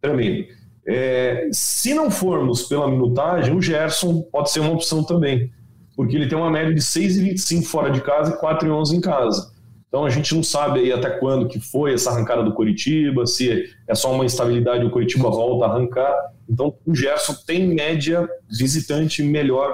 [0.02, 0.48] tremendo.
[0.88, 5.52] É, se não formos pela minutagem, o Gerson pode ser uma opção também,
[6.00, 9.52] porque ele tem uma média de 6,25 fora de casa e 4,11 em casa.
[9.86, 13.70] Então a gente não sabe aí até quando que foi essa arrancada do Curitiba, se
[13.86, 16.16] é só uma instabilidade o Curitiba volta a arrancar.
[16.50, 19.74] Então o Gerson tem média visitante melhor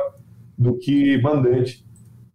[0.58, 1.86] do que mandante.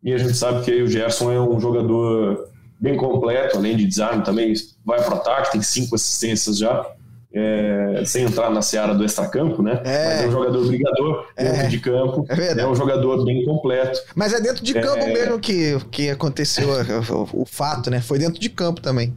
[0.04, 4.22] E a gente sabe que o Gerson é um jogador bem completo, além de desarme
[4.22, 6.86] também vai para o ataque, tem cinco assistências já
[7.32, 9.80] é, sem entrar na seara do extracampo, né?
[9.84, 10.06] É.
[10.06, 11.68] Mas é um jogador brigador dentro é.
[11.68, 12.26] de campo.
[12.28, 14.00] É, é, um jogador bem completo.
[14.14, 15.12] Mas é dentro de campo é.
[15.12, 18.00] mesmo que, que aconteceu o, o, fato, né?
[18.00, 19.14] Foi dentro de campo também.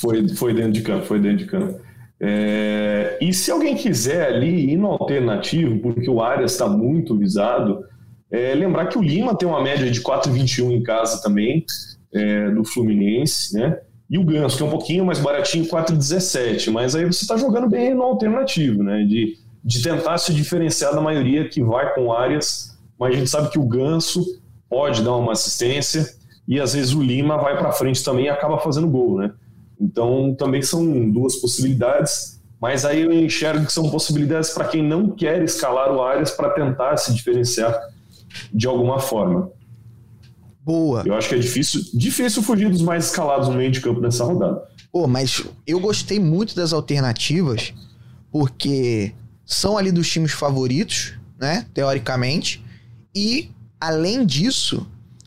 [0.00, 1.80] Foi, foi dentro de campo, foi dentro de campo.
[2.18, 7.84] É, e se alguém quiser ali ir no alternativo, porque o Arias está muito visado,
[8.30, 11.64] é, lembrar que o Lima tem uma média de 4,21 em casa também,
[12.12, 13.78] é, do Fluminense, né?
[14.08, 16.70] E o Ganso, que é um pouquinho mais baratinho, 4,17.
[16.70, 19.02] Mas aí você está jogando bem no alternativo, né?
[19.04, 22.78] De, de tentar se diferenciar da maioria que vai com áreas.
[22.98, 24.24] Mas a gente sabe que o Ganso
[24.68, 26.06] pode dar uma assistência
[26.46, 29.32] e às vezes o Lima vai para frente também e acaba fazendo gol, né?
[29.80, 32.40] Então também são duas possibilidades.
[32.60, 36.50] Mas aí eu enxergo que são possibilidades para quem não quer escalar o Arias para
[36.50, 37.78] tentar se diferenciar
[38.52, 39.50] de alguma forma.
[40.66, 41.04] Boa.
[41.06, 44.24] Eu acho que é difícil, difícil fugir dos mais escalados no meio de campo nessa
[44.24, 44.60] rodada.
[44.90, 47.72] Pô, mas eu gostei muito das alternativas,
[48.32, 49.14] porque
[49.44, 51.66] são ali dos times favoritos, né?
[51.72, 52.64] Teoricamente.
[53.14, 53.48] E,
[53.80, 54.84] além disso,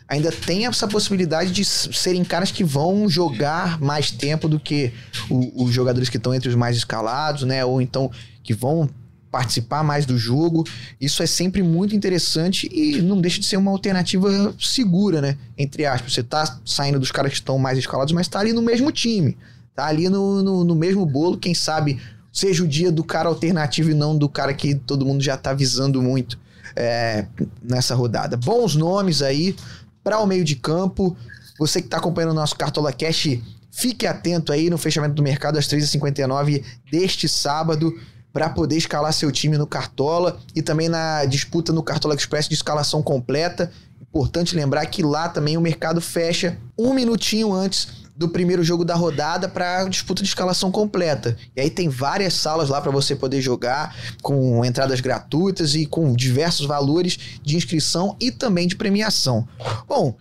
[0.09, 4.91] ainda tem essa possibilidade de serem caras que vão jogar mais tempo do que
[5.29, 7.63] o, os jogadores que estão entre os mais escalados, né?
[7.63, 8.11] Ou então
[8.43, 8.89] que vão
[9.31, 10.65] participar mais do jogo.
[10.99, 15.37] Isso é sempre muito interessante e não deixa de ser uma alternativa segura, né?
[15.57, 18.61] Entre aspas, você tá saindo dos caras que estão mais escalados, mas tá ali no
[18.61, 19.37] mesmo time.
[19.75, 21.99] Tá ali no, no, no, mesmo bolo, quem sabe
[22.31, 25.53] seja o dia do cara alternativo e não do cara que todo mundo já tá
[25.53, 26.37] visando muito
[26.75, 27.25] é,
[27.61, 28.35] nessa rodada.
[28.35, 29.55] Bons nomes aí
[30.03, 31.15] para o meio de campo.
[31.57, 33.39] Você que está acompanhando o nosso Cartola Cash,
[33.71, 37.93] fique atento aí no fechamento do mercado às 3h59 deste sábado
[38.31, 42.55] para poder escalar seu time no Cartola e também na disputa no Cartola Express de
[42.55, 43.71] escalação completa.
[44.01, 48.95] Importante lembrar que lá também o mercado fecha um minutinho antes do primeiro jogo da
[48.95, 51.37] rodada para disputa de escalação completa.
[51.55, 56.11] E aí tem várias salas lá para você poder jogar com entradas gratuitas e com
[56.13, 59.47] diversos valores de inscrição e também de premiação.
[59.87, 60.13] Bom,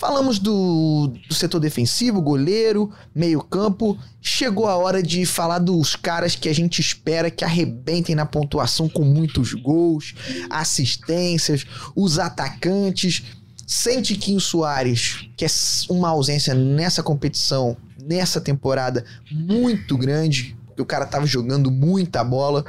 [0.00, 3.98] Falamos do, do, setor defensivo, goleiro, meio-campo.
[4.18, 8.88] Chegou a hora de falar dos caras que a gente espera que arrebentem na pontuação
[8.88, 10.14] com muitos gols,
[10.48, 13.24] assistências, os atacantes.
[13.66, 15.48] Sem Tiquinho Soares, que é
[15.90, 22.64] uma ausência nessa competição, nessa temporada, muito grande, porque o cara tava jogando muita bola.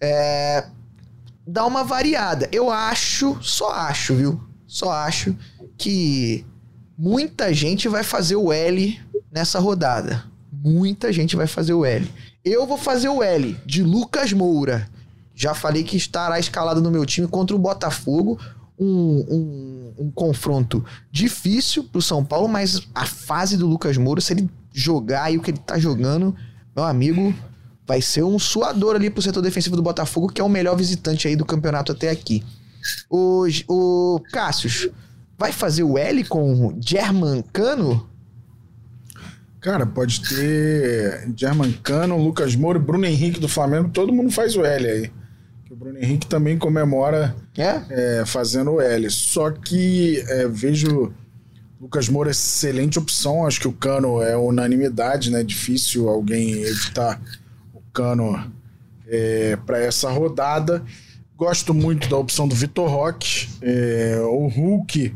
[0.00, 0.66] É,
[1.46, 2.48] dá uma variada.
[2.50, 4.49] Eu acho, só acho, viu?
[4.70, 5.36] Só acho
[5.76, 6.46] que
[6.96, 10.24] muita gente vai fazer o L nessa rodada.
[10.52, 12.08] Muita gente vai fazer o L.
[12.44, 14.88] Eu vou fazer o L de Lucas Moura.
[15.34, 18.38] Já falei que estará escalado no meu time contra o Botafogo.
[18.78, 24.34] Um, um, um confronto difícil pro São Paulo, mas a fase do Lucas Moura, se
[24.34, 26.32] ele jogar e o que ele tá jogando,
[26.76, 27.34] meu amigo,
[27.84, 31.26] vai ser um suador ali pro setor defensivo do Botafogo, que é o melhor visitante
[31.26, 32.44] aí do campeonato até aqui.
[33.08, 34.88] O, o Cássius,
[35.38, 38.08] vai fazer o L com German Cano?
[39.60, 44.64] Cara, pode ter German Cano, Lucas Moura, Bruno Henrique do Flamengo, todo mundo faz o
[44.64, 45.12] L aí.
[45.70, 47.82] O Bruno Henrique também comemora é?
[47.90, 49.08] É, fazendo o L.
[49.10, 51.12] Só que é, vejo
[51.80, 53.46] Lucas Moura excelente opção.
[53.46, 55.42] Acho que o Cano é unanimidade, né?
[55.42, 57.20] Difícil alguém evitar
[57.72, 58.52] o Cano
[59.06, 60.82] é, para essa rodada.
[61.40, 65.14] Gosto muito da opção do Vitor Roque, é, o Hulk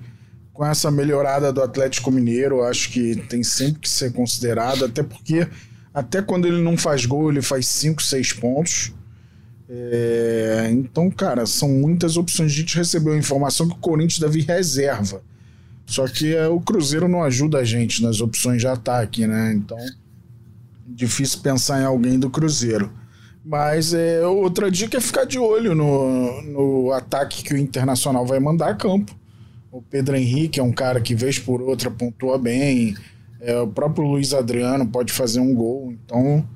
[0.54, 5.46] com essa melhorada do Atlético Mineiro, acho que tem sempre que ser considerado, até porque
[5.92, 8.94] até quando ele não faz gol, ele faz 5, 6 pontos.
[9.68, 12.52] É, então, cara, são muitas opções.
[12.52, 15.20] A gente recebeu a informação que o Corinthians deve ir reserva.
[15.84, 19.52] Só que é, o Cruzeiro não ajuda a gente nas opções de ataque, né?
[19.52, 19.76] Então,
[20.86, 22.90] difícil pensar em alguém do Cruzeiro.
[23.44, 28.40] Mas é, outra dica é ficar de olho no, no ataque que o Internacional vai
[28.40, 29.14] mandar a campo.
[29.70, 32.96] O Pedro Henrique é um cara que, vez por outra, pontua bem.
[33.40, 35.92] É, o próprio Luiz Adriano pode fazer um gol.
[35.92, 36.48] Então,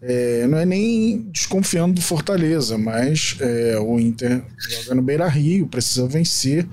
[0.00, 5.66] é, não é nem desconfiando do Fortaleza, mas é, o Inter joga no Beira Rio,
[5.66, 6.68] precisa vencer.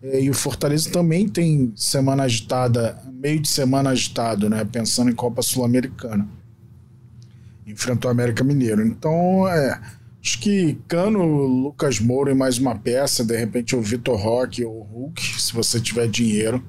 [0.00, 4.64] É, e o Fortaleza também tem semana agitada, meio de semana agitado, né?
[4.70, 6.37] Pensando em Copa Sul-Americana
[7.78, 8.84] enfrentou o América Mineiro.
[8.84, 9.80] Então, é,
[10.20, 14.80] acho que Cano, Lucas Moura e mais uma peça, de repente o Vitor Roque ou
[14.80, 16.62] o Hulk, se você tiver dinheiro,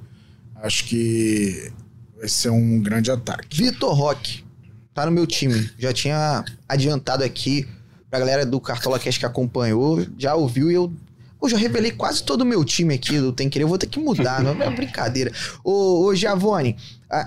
[0.56, 1.72] acho que
[2.16, 3.58] vai ser um grande ataque.
[3.58, 4.46] Vitor Roque,
[4.94, 5.70] tá no meu time.
[5.80, 7.68] Já tinha adiantado aqui
[8.08, 10.94] pra galera do Cartola Cash que acompanhou, já ouviu e eu
[11.42, 13.64] eu já revelei quase todo o meu time aqui do Tem Querer.
[13.64, 15.32] Eu vou ter que mudar, não é brincadeira.
[15.64, 16.76] Ô, ô Giavone,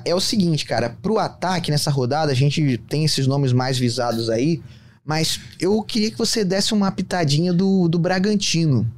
[0.05, 0.97] é o seguinte, cara.
[1.03, 4.63] Pro ataque nessa rodada, a gente tem esses nomes mais visados aí.
[5.05, 8.91] Mas eu queria que você desse uma pitadinha do, do Bragantino.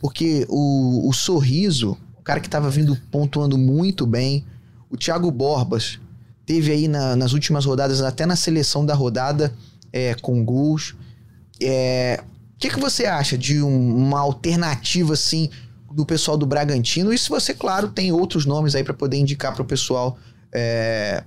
[0.00, 4.44] Porque o, o Sorriso, o cara que tava vindo pontuando muito bem.
[4.90, 5.98] O Thiago Borbas
[6.44, 9.54] teve aí na, nas últimas rodadas, até na seleção da rodada,
[9.92, 10.94] é, com gols.
[11.62, 12.22] É,
[12.60, 15.48] que, que você acha de um, uma alternativa assim
[15.90, 17.12] do pessoal do Bragantino?
[17.12, 20.16] E se você, claro, tem outros nomes aí para poder indicar para o pessoal
[20.52, 21.22] é,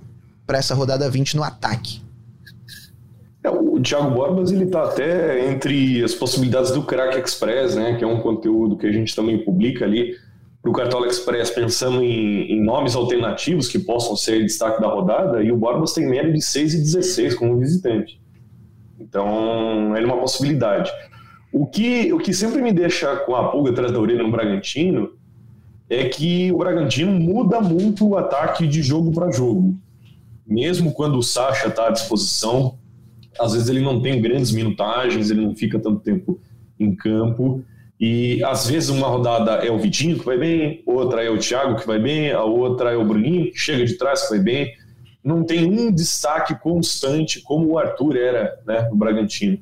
[0.46, 2.00] para essa rodada 20 no ataque.
[3.42, 8.04] É, o Thiago Borbas ele tá até entre as possibilidades do Crack Express, né, que
[8.04, 10.16] é um conteúdo que a gente também publica ali
[10.62, 15.42] para o Cartola Express, pensando em, em, nomes alternativos que possam ser destaque da rodada,
[15.42, 18.18] e o Borbas tem média de 6 e 16 como visitante.
[18.98, 20.90] Então, é uma possibilidade.
[21.56, 25.12] O que, o que sempre me deixa com a pulga atrás da orelha no Bragantino
[25.88, 29.78] é que o Bragantino muda muito o ataque de jogo para jogo.
[30.44, 32.76] Mesmo quando o Sacha está à disposição,
[33.38, 36.40] às vezes ele não tem grandes minutagens, ele não fica tanto tempo
[36.76, 37.62] em campo.
[38.00, 41.76] E às vezes uma rodada é o Vitinho que vai bem, outra é o Thiago
[41.76, 44.74] que vai bem, a outra é o Bruninho que chega de trás que vai bem.
[45.22, 49.56] Não tem um destaque constante como o Arthur era né, no Bragantino.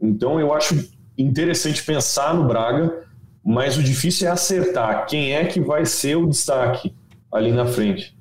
[0.00, 3.04] Então eu acho interessante pensar no Braga,
[3.44, 6.94] mas o difícil é acertar quem é que vai ser o destaque
[7.32, 8.16] ali na frente.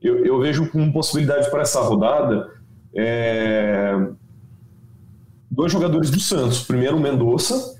[0.00, 2.48] Eu, eu vejo como possibilidade para essa rodada
[2.94, 3.94] é...
[5.50, 6.62] dois jogadores do Santos.
[6.62, 7.76] Primeiro, o Mendonça,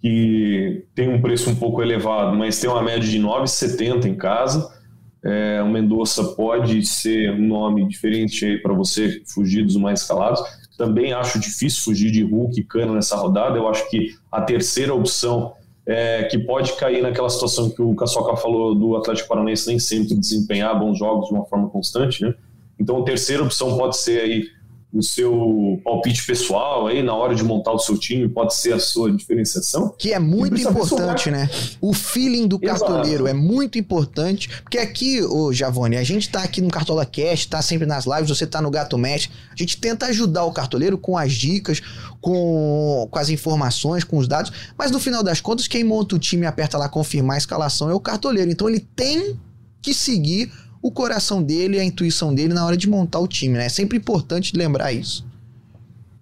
[0.00, 4.78] que tem um preço um pouco elevado, mas tem uma média de 9,70 em casa.
[5.22, 10.40] É, o Mendonça pode ser um nome diferente para você fugir dos mais escalados.
[10.80, 13.58] Também acho difícil fugir de Hulk e Cano nessa rodada.
[13.58, 15.52] Eu acho que a terceira opção
[15.84, 20.14] é, que pode cair naquela situação que o Caçoca falou do Atlético Paranaense nem sempre
[20.14, 22.32] desempenhar bons jogos de uma forma constante, né?
[22.78, 24.44] Então a terceira opção pode ser aí
[24.92, 28.78] o seu palpite pessoal aí na hora de montar o seu time, pode ser a
[28.80, 29.94] sua diferenciação.
[29.96, 31.48] Que é muito importante, né?
[31.80, 32.80] O feeling do Exato.
[32.80, 37.48] cartoleiro é muito importante, porque aqui, ô Javone, a gente tá aqui no Cartola Cast,
[37.48, 40.98] tá sempre nas lives, você tá no Gato Mesh, a gente tenta ajudar o cartoleiro
[40.98, 41.80] com as dicas,
[42.20, 46.18] com, com as informações, com os dados, mas no final das contas, quem monta o
[46.18, 49.38] time e aperta lá confirmar a escalação é o cartoleiro, então ele tem
[49.80, 50.52] que seguir
[50.82, 53.66] o coração dele e a intuição dele na hora de montar o time, né?
[53.66, 55.28] É sempre importante lembrar isso.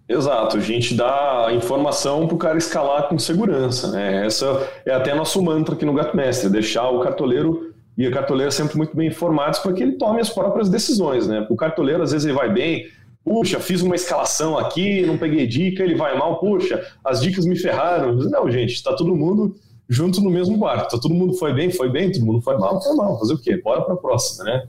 [0.09, 4.24] Exato, a gente dá informação para o cara escalar com segurança, né?
[4.24, 8.76] Essa é até nosso mantra aqui no Gatmestre, deixar o cartoleiro e a cartoleira sempre
[8.78, 11.46] muito bem informados para que ele tome as próprias decisões, né?
[11.50, 12.86] O cartoleiro às vezes ele vai bem,
[13.22, 17.56] puxa, fiz uma escalação aqui, não peguei dica, ele vai mal, puxa, as dicas me
[17.56, 18.14] ferraram.
[18.14, 19.54] Não, gente, está todo mundo
[19.89, 20.86] junto no mesmo barco.
[20.86, 23.18] Então, todo mundo foi bem, foi bem, todo mundo foi mal, foi mal.
[23.18, 23.61] Fazer o quê?
[23.62, 24.68] Bora para a próxima, né?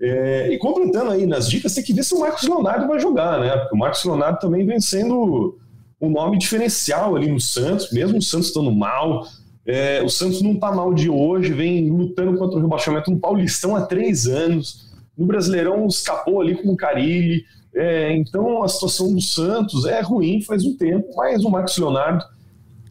[0.00, 3.40] É, e completando aí nas dicas, tem que ver se o Marcos Leonardo vai jogar,
[3.40, 3.56] né?
[3.56, 5.56] Porque o Marcos Leonardo também vem sendo
[6.00, 9.26] um nome diferencial ali no Santos, mesmo o Santos estando mal.
[9.64, 13.74] É, o Santos não está mal de hoje, vem lutando contra o rebaixamento no Paulistão
[13.74, 14.86] há três anos.
[15.16, 17.44] No Brasileirão escapou ali com o Carilli.
[17.74, 22.24] É, então a situação do Santos é ruim faz um tempo, mas o Marcos Leonardo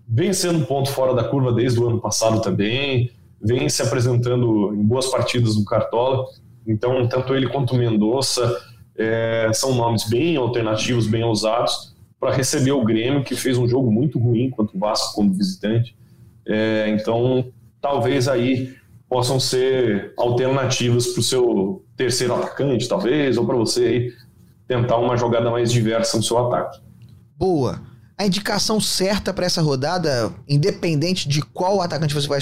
[0.08, 4.74] vem sendo um ponto fora da curva desde o ano passado também, vem se apresentando
[4.74, 6.26] em boas partidas no Cartola.
[6.66, 8.60] Então, tanto ele quanto o Mendonça
[8.97, 11.93] é, são nomes bem alternativos, bem ousados.
[12.20, 15.95] para receber o Grêmio, que fez um jogo muito ruim contra o Vasco como visitante.
[16.47, 17.45] É, então,
[17.80, 18.74] talvez aí
[19.08, 24.14] possam ser alternativas para o seu terceiro atacante, talvez, ou para você aí
[24.68, 26.80] tentar uma jogada mais diversa no seu ataque.
[27.38, 27.82] Boa.
[28.18, 32.39] A indicação certa para essa rodada, independente de qual atacante você vai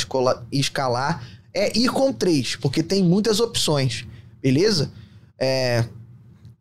[0.52, 4.06] escalar, é ir com três, porque tem muitas opções,
[4.42, 4.92] beleza?
[5.40, 5.86] É,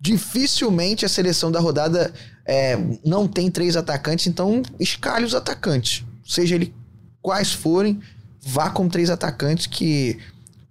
[0.00, 2.12] dificilmente a seleção da rodada
[2.46, 6.74] é, não tem três atacantes, então escale os atacantes, seja ele
[7.20, 8.00] quais forem,
[8.40, 10.18] vá com três atacantes que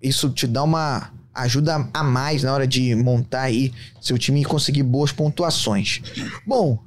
[0.01, 3.71] isso te dá uma ajuda a mais na hora de montar aí
[4.01, 6.01] seu time e conseguir boas pontuações.
[6.45, 6.77] Bom,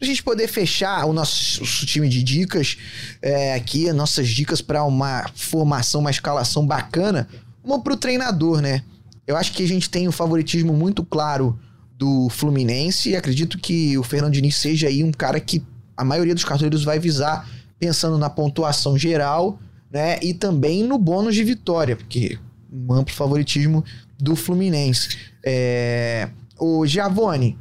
[0.00, 2.78] pra gente poder fechar o nosso, nosso time de dicas
[3.20, 7.28] é, aqui, nossas dicas para uma formação, uma escalação bacana,
[7.62, 8.82] vamos pro treinador, né?
[9.26, 11.58] Eu acho que a gente tem um favoritismo muito claro
[11.98, 15.62] do Fluminense e acredito que o Fernando Diniz seja aí um cara que
[15.94, 17.46] a maioria dos cartoleiros vai visar
[17.78, 20.18] pensando na pontuação geral, né?
[20.22, 22.38] E também no bônus de vitória, porque
[22.72, 23.84] um amplo favoritismo
[24.18, 25.18] do Fluminense.
[25.44, 26.30] É...
[26.58, 27.58] O Giavone,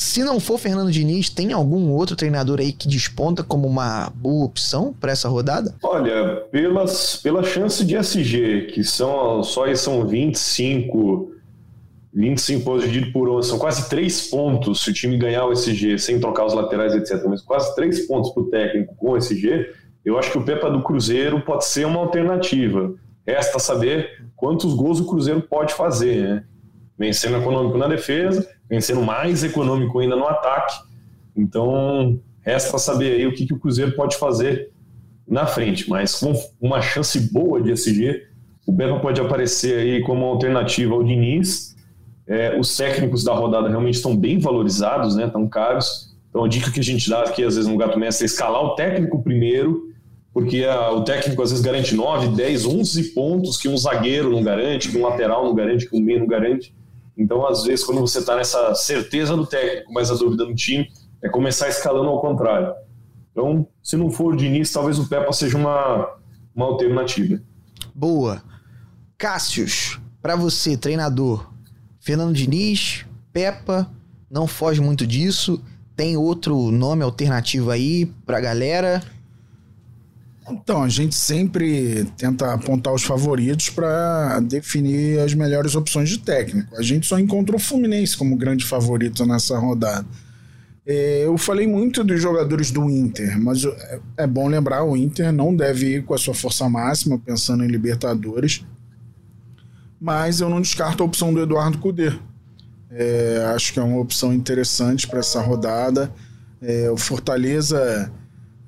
[0.00, 4.46] se não for Fernando Diniz, tem algum outro treinador aí que desponta como uma boa
[4.46, 5.74] opção para essa rodada?
[5.82, 11.32] Olha, pelas, pela chance de SG, que são só são 25,
[12.14, 15.98] 25 pontos dividido por 11, são quase 3 pontos se o time ganhar o SG
[15.98, 17.22] sem trocar os laterais, etc.
[17.28, 19.68] Mas quase 3 pontos para o técnico com o SG,
[20.02, 22.94] eu acho que o Pepa do Cruzeiro pode ser uma alternativa.
[23.26, 26.44] Resta saber quantos gols o Cruzeiro pode fazer, né?
[27.00, 30.76] Vencendo econômico na defesa, vencendo mais econômico ainda no ataque.
[31.34, 34.70] Então, resta saber aí o que, que o Cruzeiro pode fazer
[35.26, 35.88] na frente.
[35.88, 38.26] Mas com uma chance boa de SG,
[38.66, 41.74] o Pepa pode aparecer aí como alternativa ao Diniz.
[42.26, 45.24] É, os técnicos da rodada realmente estão bem valorizados, né?
[45.24, 46.14] Estão caros.
[46.28, 48.62] Então, a dica que a gente dá aqui, às vezes, no Gato Mestre é escalar
[48.62, 49.90] o técnico primeiro
[50.32, 54.42] porque a, o técnico às vezes garante 9, 10, 11 pontos que um zagueiro não
[54.42, 56.72] garante, que um lateral não garante, que um meio não garante.
[57.16, 60.88] Então, às vezes, quando você está nessa certeza do técnico, mas a dúvida no time,
[61.22, 62.72] é começar escalando ao contrário.
[63.30, 66.08] Então, se não for de início, talvez o Peppa seja uma,
[66.54, 67.40] uma alternativa.
[67.94, 68.42] Boa.
[69.18, 71.50] Cássius, para você, treinador,
[72.00, 73.90] Fernando Diniz, Peppa,
[74.30, 75.62] não foge muito disso.
[75.94, 79.02] Tem outro nome alternativo aí pra galera?
[80.50, 86.76] Então, a gente sempre tenta apontar os favoritos para definir as melhores opções de técnico.
[86.76, 90.06] A gente só encontrou o Fluminense como grande favorito nessa rodada.
[90.86, 95.32] É, eu falei muito dos jogadores do Inter, mas é, é bom lembrar: o Inter
[95.32, 98.64] não deve ir com a sua força máxima, pensando em Libertadores.
[100.00, 102.12] Mas eu não descarto a opção do Eduardo Cudê.
[102.90, 106.12] É, acho que é uma opção interessante para essa rodada.
[106.60, 108.10] É, o Fortaleza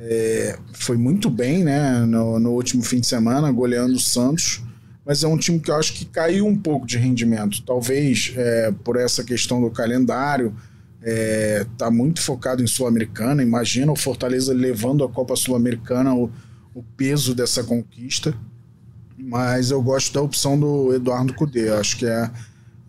[0.05, 4.61] é, foi muito bem né, no, no, último fim de semana, goleando o Santos,
[5.07, 7.63] mas é um time que eu acho que caiu um pouco de rendimento.
[7.63, 10.57] Talvez é, por essa questão do calendário,
[11.05, 13.45] é, muito focado em Sul-Americana.
[13.45, 16.31] Imagina o Fortaleza levando a Copa Sul-Americana, o,
[16.75, 18.35] o, peso dessa conquista.
[19.17, 21.69] Mas eu gosto da opção do Eduardo Cudê.
[21.71, 22.31] Acho que é,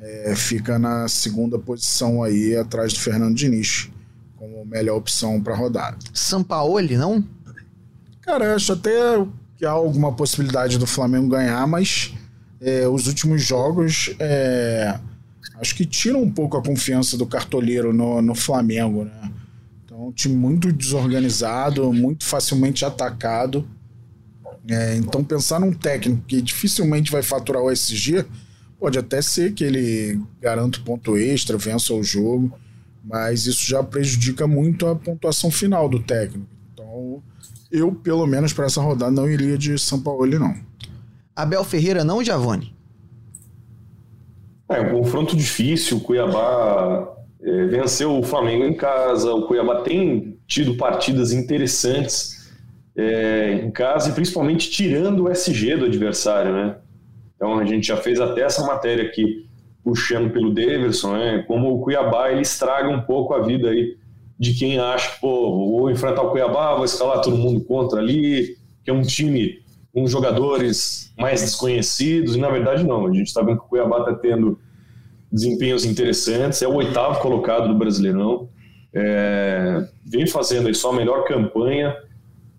[0.02, 3.93] é, fica na segunda posição aí, atrás do Fernando Diniz
[4.44, 5.98] como melhor opção para rodar.
[6.14, 7.24] Sampaoli, não?
[8.22, 8.92] Cara, acho até
[9.56, 12.14] que há alguma possibilidade do Flamengo ganhar, mas
[12.60, 15.00] é, os últimos jogos é,
[15.56, 19.32] acho que tiram um pouco a confiança do cartoleiro no, no Flamengo, né?
[19.86, 23.66] Então, um time muito desorganizado, muito facilmente atacado.
[24.68, 28.26] É, então, pensar num técnico que dificilmente vai faturar o SG,
[28.78, 32.58] pode até ser que ele garanta ponto extra, vença o jogo
[33.04, 36.48] mas isso já prejudica muito a pontuação final do técnico.
[36.74, 37.22] Então,
[37.72, 40.56] eu, pelo menos para essa rodada, não iria de São Paulo, não.
[41.36, 42.74] Abel Ferreira não, Giavone?
[44.70, 45.98] É um confronto difícil.
[45.98, 47.08] O Cuiabá
[47.42, 49.32] é, venceu o Flamengo em casa.
[49.34, 52.52] O Cuiabá tem tido partidas interessantes
[52.96, 56.78] é, em casa e principalmente tirando o SG do adversário, né?
[57.36, 59.50] Então a gente já fez até essa matéria aqui
[59.84, 61.44] puxando pelo Davidson, né?
[61.48, 63.98] Como o Cuiabá ele estraga um pouco a vida aí
[64.40, 68.90] de quem acha pô, vou enfrentar o Cuiabá, vou escalar todo mundo contra ali, que
[68.90, 69.62] é um time
[69.94, 74.00] com jogadores mais desconhecidos, e na verdade não, a gente está vendo que o Cuiabá
[74.00, 74.58] está tendo
[75.32, 78.50] desempenhos interessantes, é o oitavo colocado do Brasileirão,
[78.94, 81.96] é, vem fazendo aí só a melhor campanha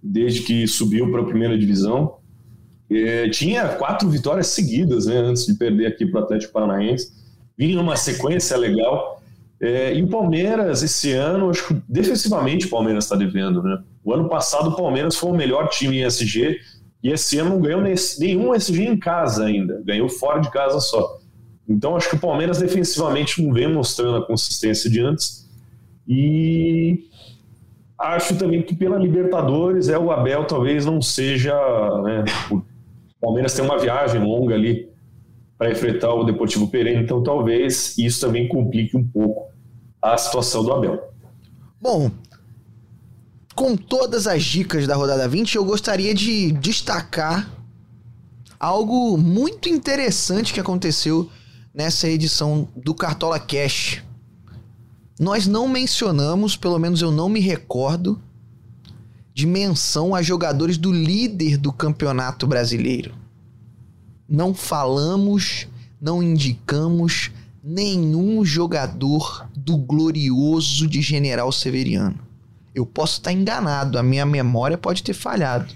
[0.02, 2.16] desde que subiu para a primeira divisão,
[2.90, 7.12] é, tinha quatro vitórias seguidas, né, antes de perder aqui para o Atlético Paranaense.
[7.56, 9.22] Vinha numa sequência legal.
[9.60, 13.78] É, e o Palmeiras, esse ano, acho que defensivamente o Palmeiras está devendo, né?
[14.04, 16.58] O ano passado o Palmeiras foi o melhor time em SG
[17.02, 21.18] e esse ano não ganhou nenhum SG em casa ainda, ganhou fora de casa só.
[21.68, 25.48] Então acho que o Palmeiras defensivamente não vem mostrando a consistência de antes.
[26.06, 27.04] E
[27.98, 31.54] acho também que pela Libertadores é o Abel talvez não seja,
[32.02, 32.24] né,
[33.24, 34.90] o Palmeiras tem uma viagem longa ali
[35.56, 39.50] para enfrentar o Deportivo Pereira, então talvez isso também complique um pouco
[40.02, 41.10] a situação do Abel.
[41.80, 42.10] Bom,
[43.54, 47.50] com todas as dicas da rodada 20, eu gostaria de destacar
[48.60, 51.30] algo muito interessante que aconteceu
[51.72, 54.02] nessa edição do Cartola Cash.
[55.18, 58.20] Nós não mencionamos, pelo menos eu não me recordo,
[59.34, 63.16] de menção a jogadores do líder do campeonato brasileiro.
[64.28, 65.66] Não falamos,
[66.00, 67.32] não indicamos
[67.62, 72.20] nenhum jogador do glorioso de General Severiano.
[72.72, 75.72] Eu posso estar enganado, a minha memória pode ter falhado.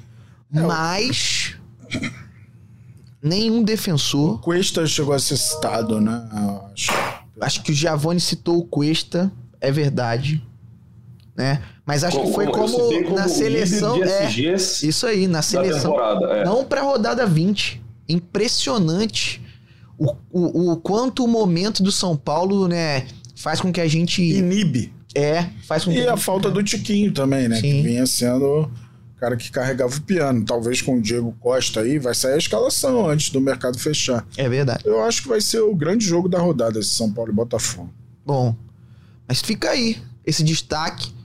[0.54, 1.56] É, mas
[3.22, 4.36] nenhum defensor.
[4.36, 6.28] O Cuesta chegou a ser citado, né?
[6.72, 6.92] Acho,
[7.40, 10.44] acho que o Giavone citou o Cuesta, é verdade.
[11.36, 11.62] Né?
[11.88, 14.04] Mas acho como, que foi como, como na seleção.
[14.04, 15.98] É, isso aí, na seleção.
[16.30, 16.44] É.
[16.44, 17.82] Não para rodada 20.
[18.06, 19.42] Impressionante
[19.96, 24.22] o, o, o quanto o momento do São Paulo, né, faz com que a gente.
[24.22, 24.92] Inibe.
[25.14, 26.00] É, faz com e que.
[26.02, 27.56] E a falta do Tiquinho também, né?
[27.56, 27.62] Sim.
[27.62, 28.70] Que vinha sendo o
[29.18, 30.44] cara que carregava o piano.
[30.44, 34.26] Talvez com o Diego Costa aí vai sair a escalação antes do mercado fechar.
[34.36, 34.82] É verdade.
[34.84, 37.88] Eu acho que vai ser o grande jogo da rodada esse São Paulo e Botafogo.
[38.26, 38.54] Bom,
[39.26, 41.16] mas fica aí esse destaque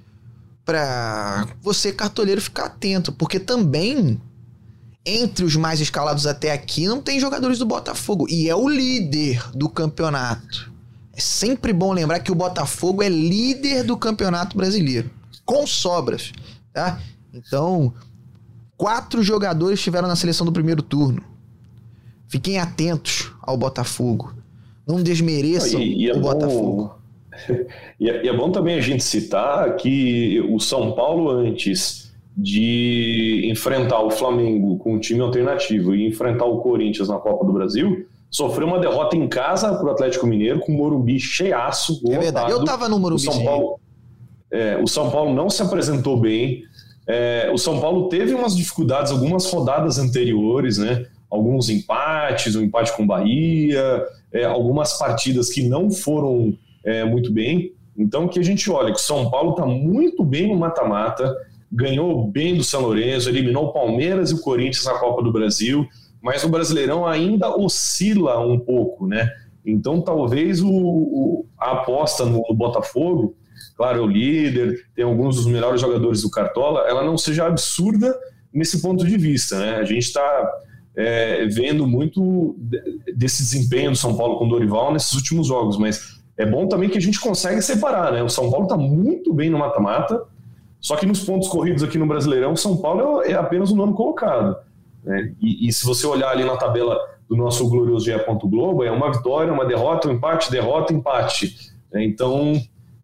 [0.66, 4.20] para você cartoleiro ficar atento, porque também
[5.06, 8.26] entre os mais escalados até aqui, não tem jogadores do Botafogo.
[8.30, 10.72] E é o líder do campeonato.
[11.12, 15.12] É sempre bom lembrar que o Botafogo é líder do campeonato brasileiro.
[15.46, 16.32] Com sobras.
[16.72, 17.00] Tá?
[17.34, 17.94] Então,
[18.78, 21.22] quatro jogadores estiveram na seleção do primeiro turno.
[22.28, 24.34] Fiquem atentos ao Botafogo.
[24.88, 26.96] Não desmereçam e, e é o bom, Botafogo.
[28.00, 33.48] E é, e é bom também a gente citar que o São Paulo antes de
[33.50, 38.08] enfrentar o Flamengo com um time alternativo e enfrentar o Corinthians na Copa do Brasil,
[38.30, 42.02] sofreu uma derrota em casa para o Atlético Mineiro com o Morumbi cheiaço.
[42.10, 43.22] É verdade, eu tava no Morumbi.
[43.22, 43.80] O São Paulo,
[44.52, 46.64] é, o São Paulo não se apresentou bem.
[47.06, 51.06] É, o São Paulo teve umas dificuldades, algumas rodadas anteriores, né?
[51.30, 57.74] Alguns empates, um empate com Bahia, é, algumas partidas que não foram é, muito bem.
[57.98, 61.34] Então, que a gente olha que o São Paulo está muito bem no mata-mata,
[61.72, 65.88] ganhou bem do São Lourenço, eliminou o Palmeiras e o Corinthians na Copa do Brasil,
[66.22, 69.30] mas o Brasileirão ainda oscila um pouco, né?
[69.66, 73.36] Então talvez o, o a aposta no, no, Botafogo,
[73.76, 78.14] claro, é o líder, tem alguns dos melhores jogadores do Cartola, ela não seja absurda
[78.54, 79.76] nesse ponto de vista, né?
[79.78, 80.52] A gente está
[80.96, 82.56] é, vendo muito
[83.16, 86.90] desse desempenho do São Paulo com o Dorival nesses últimos jogos, mas é bom também
[86.90, 88.24] que a gente consegue separar, né?
[88.24, 90.24] O São Paulo está muito bem no mata-mata,
[90.80, 94.58] só que nos pontos corridos aqui no Brasileirão, São Paulo é apenas o nono colocado.
[95.04, 95.34] Né?
[95.42, 96.98] E, e, se você olhar ali na tabela
[97.30, 98.14] do nosso glorioso GE.
[98.44, 101.56] Globo, é uma vitória, uma derrota, um empate, derrota, empate.
[101.92, 102.04] Né?
[102.04, 102.54] Então,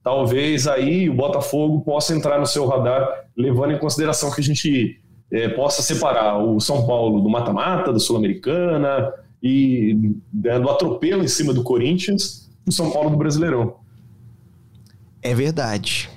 [0.03, 4.99] talvez aí o Botafogo possa entrar no seu radar, levando em consideração que a gente
[5.31, 11.27] é, possa separar o São Paulo do mata-mata, da Sul-Americana e né, do atropelo em
[11.27, 13.75] cima do Corinthians, o São Paulo do Brasileirão.
[15.21, 16.09] É verdade.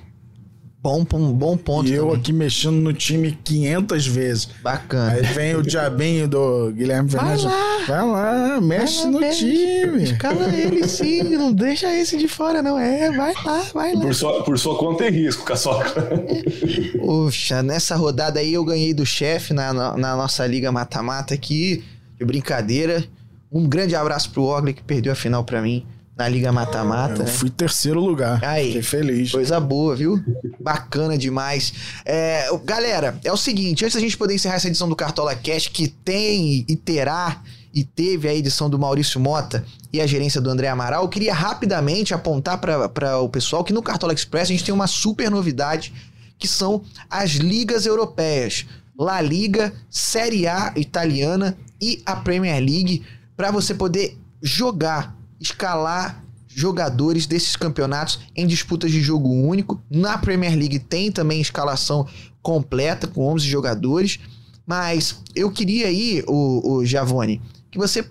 [0.83, 1.89] Bom, bom ponto.
[1.89, 4.49] E eu aqui mexendo no time 500 vezes.
[4.61, 5.13] Bacana.
[5.13, 7.45] Aí vem o diabinho do Guilherme Fernandes.
[7.45, 9.39] Vai lá, vai lá mexe vai lá, no mexe.
[9.39, 10.03] time.
[10.03, 12.77] Escala ele sim, não deixa esse de fora, não.
[12.77, 14.01] É, vai lá, vai lá.
[14.01, 16.03] Por sua, por sua conta e risco, Caçoca.
[16.99, 21.81] Poxa, nessa rodada aí eu ganhei do chefe na, na nossa liga mata-mata aqui.
[22.17, 23.05] De brincadeira.
[23.49, 25.85] Um grande abraço pro Ogli que perdeu a final para mim
[26.15, 27.21] na Liga Mata-Mata.
[27.21, 27.31] Eu né?
[27.31, 28.43] fui terceiro lugar.
[28.43, 29.31] Aí, Fiquei feliz.
[29.31, 30.23] Coisa boa, viu?
[30.59, 31.73] Bacana demais.
[32.05, 35.67] É, galera, é o seguinte, antes da gente poder encerrar essa edição do Cartola Cash,
[35.67, 37.41] que tem e terá
[37.73, 41.33] e teve a edição do Maurício Mota e a gerência do André Amaral, eu queria
[41.33, 45.91] rapidamente apontar para o pessoal que no Cartola Express a gente tem uma super novidade,
[46.37, 48.65] que são as ligas europeias.
[48.97, 53.03] La Liga, Série A italiana e a Premier League,
[53.35, 59.81] para você poder jogar escalar jogadores desses campeonatos em disputas de jogo único.
[59.89, 62.07] Na Premier League tem também escalação
[62.41, 64.19] completa com 11 jogadores.
[64.65, 68.07] Mas eu queria aí, o, o Giavone, que você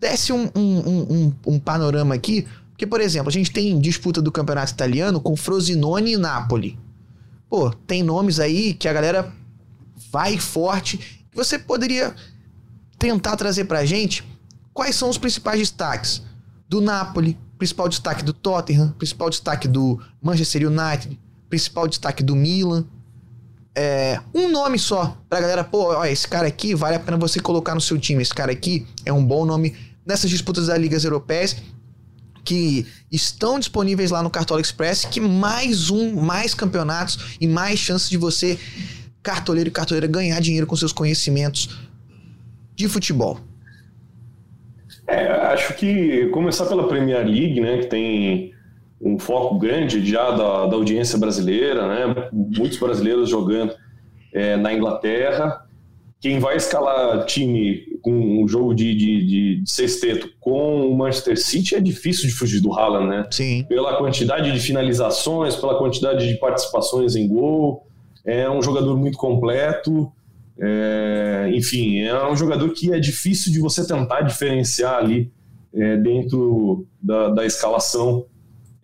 [0.00, 4.32] desse um, um, um, um panorama aqui Porque, por exemplo, a gente tem disputa do
[4.32, 6.78] campeonato italiano com Frosinone e Napoli.
[7.48, 9.32] Pô, tem nomes aí que a galera
[10.10, 11.24] vai forte.
[11.32, 12.14] Você poderia
[12.98, 14.24] tentar trazer pra gente
[14.72, 16.22] quais são os principais destaques
[16.74, 21.16] do Napoli, principal destaque do Tottenham, principal destaque do Manchester United,
[21.48, 22.84] principal destaque do Milan.
[23.76, 27.38] É, um nome só pra galera, pô, ó, esse cara aqui vale a pena você
[27.38, 28.22] colocar no seu time.
[28.22, 31.56] Esse cara aqui é um bom nome nessas disputas das ligas europeias
[32.44, 38.10] que estão disponíveis lá no Cartola Express, que mais um, mais campeonatos e mais chances
[38.10, 38.58] de você,
[39.22, 41.70] cartoleiro e cartoleira, ganhar dinheiro com seus conhecimentos
[42.74, 43.40] de futebol.
[45.06, 48.52] É, acho que começar pela Premier League, né, que tem
[49.00, 53.74] um foco grande já da, da audiência brasileira, né, muitos brasileiros jogando
[54.32, 55.62] é, na Inglaterra.
[56.20, 59.26] Quem vai escalar time com um jogo de, de,
[59.60, 63.26] de, sexteto com o Manchester City é difícil de fugir do Haaland, né?
[63.30, 63.64] Sim.
[63.68, 67.86] Pela quantidade de finalizações, pela quantidade de participações em gol.
[68.24, 70.10] É um jogador muito completo.
[70.58, 75.32] É, enfim, é um jogador que é difícil de você tentar diferenciar ali
[75.74, 78.26] é, dentro da, da escalação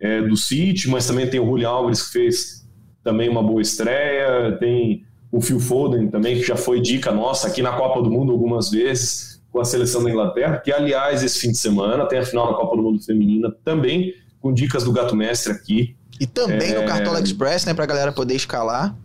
[0.01, 2.69] é, do City, mas também tem o Julian Alves que fez
[3.05, 7.63] também uma boa estreia, tem o Phil Foden também, que já foi dica nossa aqui
[7.63, 11.51] na Copa do Mundo algumas vezes com a seleção da Inglaterra, que aliás esse fim
[11.51, 15.15] de semana tem a final da Copa do Mundo Feminina também com dicas do Gato
[15.15, 15.97] Mestre aqui.
[16.19, 16.81] E também é...
[16.81, 18.97] no Cartola Express, né, pra galera poder escalar.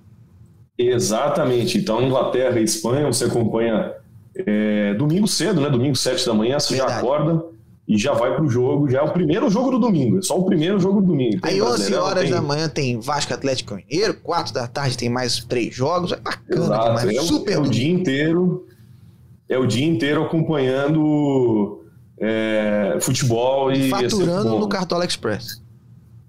[0.78, 1.78] Exatamente.
[1.78, 3.94] Então, Inglaterra e Espanha, você acompanha
[4.36, 5.70] é, domingo cedo, né?
[5.70, 6.94] Domingo, 7 da manhã, você Verdade.
[6.94, 7.46] já acorda
[7.88, 8.90] e já vai pro jogo.
[8.90, 10.20] Já é o primeiro jogo do domingo.
[10.20, 11.42] É só o primeiro jogo do domingo.
[11.42, 12.32] Tem Aí, 11 horas tem...
[12.32, 16.12] da manhã tem Vasco Atlético Mineiro, 4 da tarde tem mais três jogos.
[16.12, 17.00] É bacana Exato.
[17.00, 17.18] demais.
[17.18, 18.68] É, Super é o dia inteiro.
[19.48, 21.84] É o dia inteiro acompanhando
[22.20, 23.90] é, futebol e.
[23.90, 25.64] Faturando no Cartola Express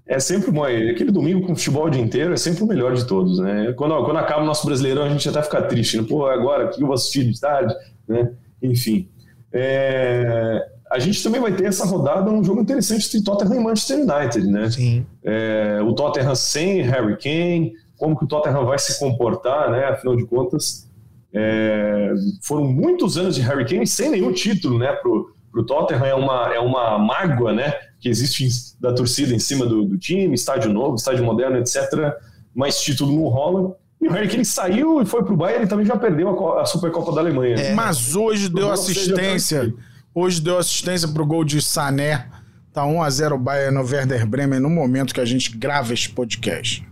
[0.07, 0.67] é sempre uma.
[0.67, 3.73] Aquele domingo com futebol o dia inteiro é sempre o melhor de todos, né?
[3.73, 6.05] Quando, quando acaba o nosso brasileirão, a gente até fica triste, né?
[6.07, 7.73] Pô, agora o que eu vou assistir de tarde,
[8.07, 8.31] né?
[8.61, 9.09] Enfim.
[9.51, 10.65] É...
[10.89, 14.47] A gente também vai ter essa rodada um jogo interessante entre Tottenham e Manchester United,
[14.47, 14.69] né?
[14.69, 15.05] Sim.
[15.23, 15.81] É...
[15.81, 19.85] O Tottenham sem Harry Kane, como que o Tottenham vai se comportar, né?
[19.87, 20.89] Afinal de contas,
[21.33, 22.13] é...
[22.43, 24.93] foram muitos anos de Harry Kane sem nenhum título, né?
[24.93, 27.73] Pro, pro Tottenham é uma, é uma mágoa, né?
[27.99, 28.47] Que existe
[28.79, 32.13] da torcida em cima do, do time, estádio novo, estádio moderno, etc.
[32.53, 33.75] Mas título não rola.
[33.99, 36.65] E o Harry Kane saiu e foi pro Bayern e também já perdeu a, a
[36.65, 37.55] Supercopa da Alemanha.
[37.55, 39.73] É, mas hoje deu assistência.
[40.13, 42.27] Hoje deu assistência pro gol de Sané.
[42.71, 46.87] Tá 1x0 o Bayern no Werder Bremen no momento que a gente grava esse podcast.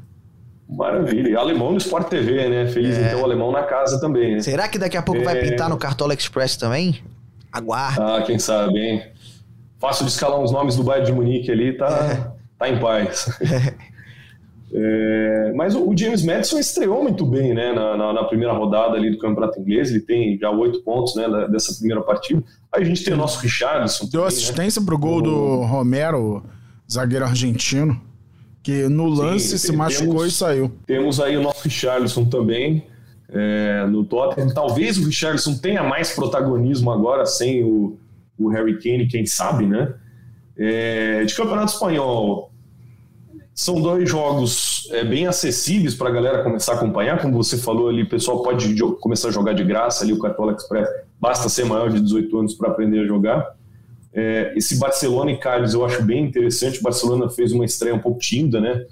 [0.67, 1.29] Maravilha.
[1.29, 2.67] E alemão no Sport TV, né?
[2.67, 3.07] Feliz é.
[3.07, 4.35] então o alemão na casa também.
[4.35, 4.41] Né?
[4.41, 5.23] Será que daqui a pouco é...
[5.23, 7.03] vai pintar no Cartola Express também?
[7.51, 8.01] Aguarde.
[8.01, 9.03] Ah, quem sabe, hein?
[9.85, 12.57] Fácil de escalar uns nomes do Bayern de Munique ali, tá, é.
[12.57, 13.29] tá em paz.
[14.73, 19.11] É, mas o, James Madison estreou muito bem né, na, na, na, primeira rodada ali
[19.11, 22.43] do Campeonato Inglês, ele tem já oito pontos né, dessa primeira partida.
[22.71, 24.05] Aí a gente tem o nosso Richardson.
[24.05, 24.85] Deu também, assistência né?
[24.87, 26.43] pro gol do Romero,
[26.91, 28.01] zagueiro argentino,
[28.63, 30.71] que no lance Sim, se tem, machucou temos, e saiu.
[30.87, 32.87] Temos aí o nosso Richardson também
[33.29, 34.51] é, no Tottenham.
[34.51, 37.99] Talvez o Richardson tenha mais protagonismo agora sem o,
[38.37, 39.93] o Harry Kane, quem sabe, né?
[40.57, 42.51] É, de Campeonato Espanhol,
[43.53, 47.21] são dois jogos é, bem acessíveis para a galera começar a acompanhar.
[47.21, 50.53] Como você falou ali, o pessoal pode começar a jogar de graça ali, o Cartola
[50.53, 50.89] Express.
[51.19, 53.55] Basta ser maior de 18 anos para aprender a jogar.
[54.13, 56.79] É, esse Barcelona e Cádiz eu acho bem interessante.
[56.79, 58.85] O Barcelona fez uma estreia um pouco tímida, né?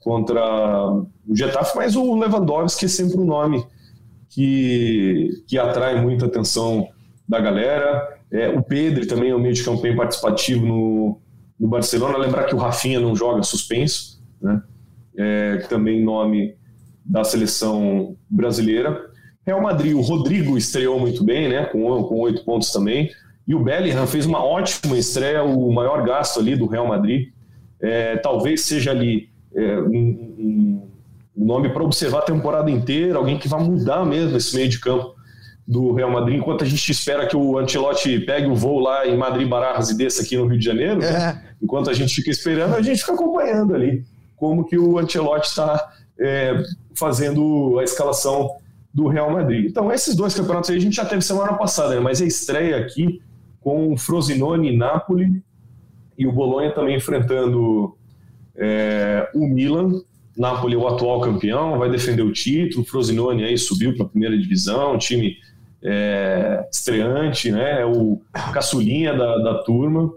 [0.00, 0.40] Contra
[1.26, 3.64] o Getafe, mas o Lewandowski é sempre um nome
[4.28, 6.88] que, que atrai muita atenção
[7.28, 8.17] da galera.
[8.32, 11.20] É, o Pedro também é um meio de campanha participativo no,
[11.58, 12.18] no Barcelona.
[12.18, 14.62] Lembrar que o Rafinha não joga suspenso, né?
[15.16, 16.54] É, também nome
[17.04, 19.08] da seleção brasileira.
[19.44, 21.64] Real Madrid, o Rodrigo estreou muito bem, né?
[21.64, 21.84] Com
[22.20, 23.10] oito pontos também.
[23.46, 27.28] E o Bellingham fez uma ótima estreia, o maior gasto ali do Real Madrid.
[27.80, 30.86] É, talvez seja ali é, um,
[31.34, 34.78] um nome para observar a temporada inteira, alguém que vai mudar mesmo esse meio de
[34.78, 35.17] campo
[35.68, 39.14] do Real Madrid, enquanto a gente espera que o Ancelotti pegue o voo lá em
[39.18, 41.08] Madrid Barajas e desça aqui no Rio de Janeiro, né?
[41.08, 41.12] é.
[41.12, 41.42] né?
[41.62, 44.02] enquanto a gente fica esperando, a gente fica acompanhando ali
[44.34, 46.62] como que o Ancelotti está é,
[46.94, 48.56] fazendo a escalação
[48.94, 49.66] do Real Madrid.
[49.66, 52.00] Então, esses dois campeonatos aí a gente já teve semana passada, né?
[52.00, 53.20] mas a estreia aqui
[53.60, 55.42] com o Frosinone e Napoli
[56.16, 57.94] e o Bolonha também enfrentando
[58.56, 60.00] é, o Milan.
[60.34, 62.82] Napoli é o atual campeão, vai defender o título.
[62.82, 65.36] O Frosinone aí subiu para a primeira divisão, time
[65.82, 67.82] é, estreante, né?
[67.82, 68.20] É o
[68.52, 70.12] caçulinha da, da turma.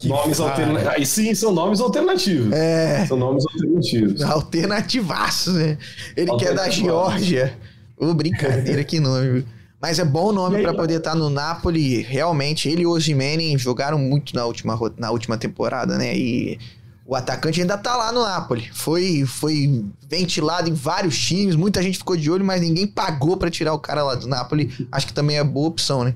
[0.03, 0.87] nomes alternativos.
[0.87, 2.51] Aí sim, são nomes alternativos.
[2.51, 3.05] É.
[3.05, 4.21] São nomes alternativos.
[4.21, 5.77] Alternativaço, né?
[6.15, 7.57] Ele quer da Geórgia.
[7.97, 9.45] Ô, oh, brincadeira, que nome.
[9.81, 12.01] Mas é bom nome para poder estar tá no Napoli.
[12.01, 16.15] Realmente, ele e o Osimhen jogaram muito na última, na última temporada, né?
[16.15, 16.57] E
[17.05, 18.69] o atacante ainda tá lá no Napoli.
[18.73, 23.51] Foi, foi ventilado em vários times, muita gente ficou de olho, mas ninguém pagou para
[23.51, 24.87] tirar o cara lá do Napoli.
[24.91, 26.15] Acho que também é boa opção, né?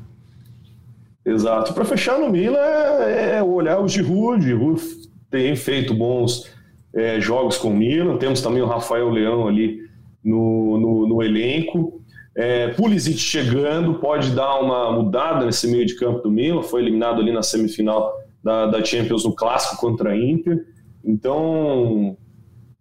[1.28, 1.74] Exato.
[1.74, 4.42] Para fechar no Milan é, é olhar o Giroud.
[4.42, 4.82] Giroud
[5.30, 6.50] tem feito bons
[6.96, 8.18] é, jogos com o Milan.
[8.18, 9.82] Temos também o Rafael Leão ali
[10.24, 12.02] no, no, no elenco.
[12.34, 16.64] É, Pulisic chegando pode dar uma mudada nesse meio de campo do Milan.
[16.64, 20.66] Foi eliminado ali na semifinal da, da Champions no clássico contra a Inter.
[21.04, 22.16] Então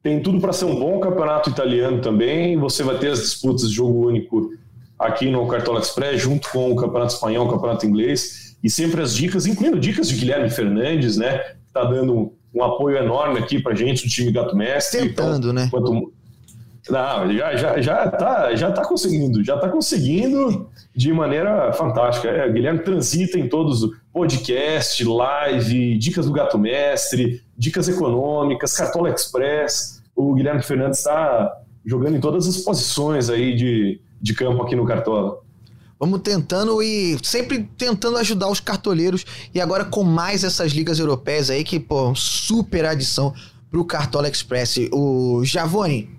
[0.04, 2.56] tem tudo para ser um bom campeonato italiano também.
[2.58, 4.50] Você vai ter as disputas de jogo único
[4.98, 9.14] aqui no Cartola Express, junto com o Campeonato Espanhol, o Campeonato Inglês, e sempre as
[9.14, 11.38] dicas, incluindo dicas de Guilherme Fernandes, né?
[11.38, 15.08] Que está dando um apoio enorme aqui para gente, o time Gato Mestre.
[15.08, 15.68] Tentando, então, né?
[15.70, 16.12] Quanto...
[16.88, 22.28] Não, já, já, já, tá, já tá conseguindo, já tá conseguindo de maneira fantástica.
[22.28, 29.10] É, Guilherme transita em todos os podcast, live, dicas do Gato Mestre, dicas econômicas, Cartola
[29.10, 30.02] Express.
[30.14, 31.52] O Guilherme Fernandes está
[31.84, 35.40] jogando em todas as posições aí de, de campo aqui no Cartola.
[35.98, 41.48] Vamos tentando e sempre tentando ajudar os cartoleiros e agora com mais essas ligas europeias
[41.48, 43.34] aí que, pô, super adição
[43.70, 44.76] pro Cartola Express.
[44.92, 46.10] O Javone,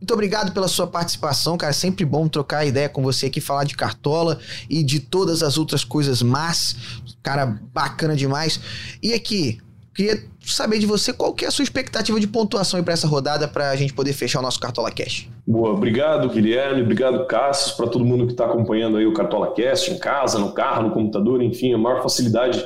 [0.00, 1.74] muito obrigado pela sua participação, cara.
[1.74, 4.38] Sempre bom trocar ideia com você aqui, falar de cartola
[4.70, 6.76] e de todas as outras coisas mas
[7.26, 8.60] Cara, bacana demais.
[9.02, 9.60] E aqui,
[9.92, 13.48] queria saber de você qual que é a sua expectativa de pontuação para essa rodada
[13.48, 15.28] para a gente poder fechar o nosso Cartola Cash.
[15.46, 19.90] Boa, obrigado Guilherme, obrigado Cassius, para todo mundo que está acompanhando aí o Cartola Cast
[19.90, 22.64] em casa, no carro, no computador, enfim, a maior facilidade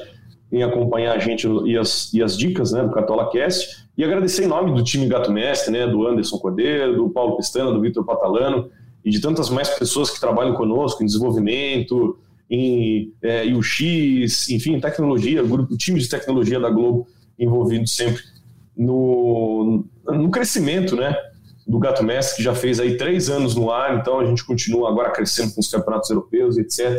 [0.53, 3.89] em acompanhar a gente e as, e as dicas né, do Cartola Cast.
[3.97, 7.73] E agradecer em nome do time Gato Mestre, né, do Anderson Cordeiro, do Paulo Pestana,
[7.73, 8.71] do Vitor Patalano
[9.05, 12.19] e de tantas mais pessoas que trabalham conosco em desenvolvimento,
[12.51, 17.07] em é, UX, enfim, tecnologia, grupo, time de tecnologia da Globo
[17.41, 18.23] envolvido sempre
[18.77, 21.17] no, no crescimento, né?
[21.67, 24.91] Do Gato Mestre, que já fez aí três anos no ar, então a gente continua
[24.91, 26.99] agora crescendo com os campeonatos europeus, etc.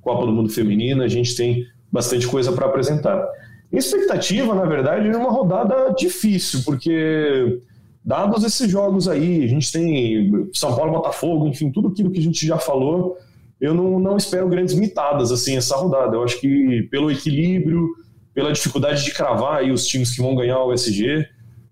[0.00, 3.26] Copa do Mundo Feminina, a gente tem bastante coisa para apresentar.
[3.72, 7.60] Expectativa, na verdade, é uma rodada difícil, porque
[8.04, 12.22] dados esses jogos aí, a gente tem São Paulo, Botafogo, enfim, tudo aquilo que a
[12.22, 13.16] gente já falou,
[13.60, 16.16] eu não, não espero grandes mitadas assim essa rodada.
[16.16, 17.88] Eu acho que pelo equilíbrio,
[18.34, 21.26] pela dificuldade de cravar aí os times que vão ganhar o SG,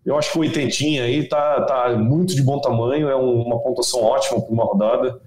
[0.05, 4.03] eu acho que o oitentinha aí tá, tá muito de bom tamanho, é uma pontuação
[4.03, 5.21] ótima para uma rodada.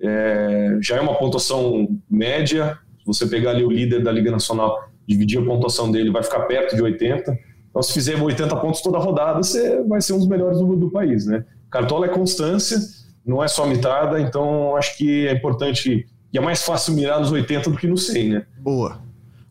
[0.00, 2.78] É, já é uma pontuação média.
[2.98, 6.40] Se você pegar ali o líder da Liga Nacional, dividir a pontuação dele, vai ficar
[6.40, 7.38] perto de 80.
[7.70, 10.90] Então, se fizer 80 pontos toda rodada, você vai ser um dos melhores do, do
[10.90, 11.44] país, né?
[11.70, 12.78] Cartola é constância
[13.26, 17.32] não é só mitrada, então acho que é importante e é mais fácil mirar nos
[17.32, 18.46] 80 do que no 100, né?
[18.58, 19.00] Boa.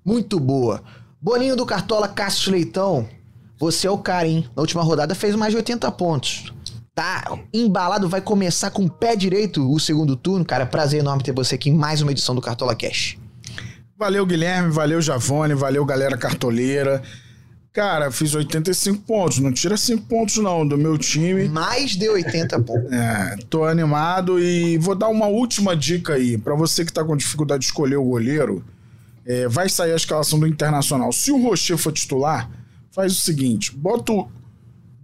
[0.04, 0.82] Muito boa.
[1.26, 3.10] Boninho do Cartola Cássio Leitão,
[3.60, 4.48] você é o cara, hein?
[4.56, 6.54] Na última rodada fez mais de 80 pontos.
[6.94, 10.46] Tá embalado, vai começar com o pé direito o segundo turno.
[10.46, 13.18] Cara, prazer enorme ter você aqui em mais uma edição do Cartola Cash.
[13.98, 17.02] Valeu, Guilherme, valeu, Javone, valeu, galera cartoleira.
[17.74, 19.40] Cara, fiz 85 pontos.
[19.40, 21.50] Não tira 5 pontos, não, do meu time.
[21.50, 22.86] Mais de 80 pontos.
[22.94, 26.38] É, tô animado e vou dar uma última dica aí.
[26.38, 28.64] para você que tá com dificuldade de escolher o goleiro,
[29.26, 31.12] é, vai sair a escalação do Internacional.
[31.12, 32.50] Se o Rocher for titular,
[32.92, 34.28] faz o seguinte: bota o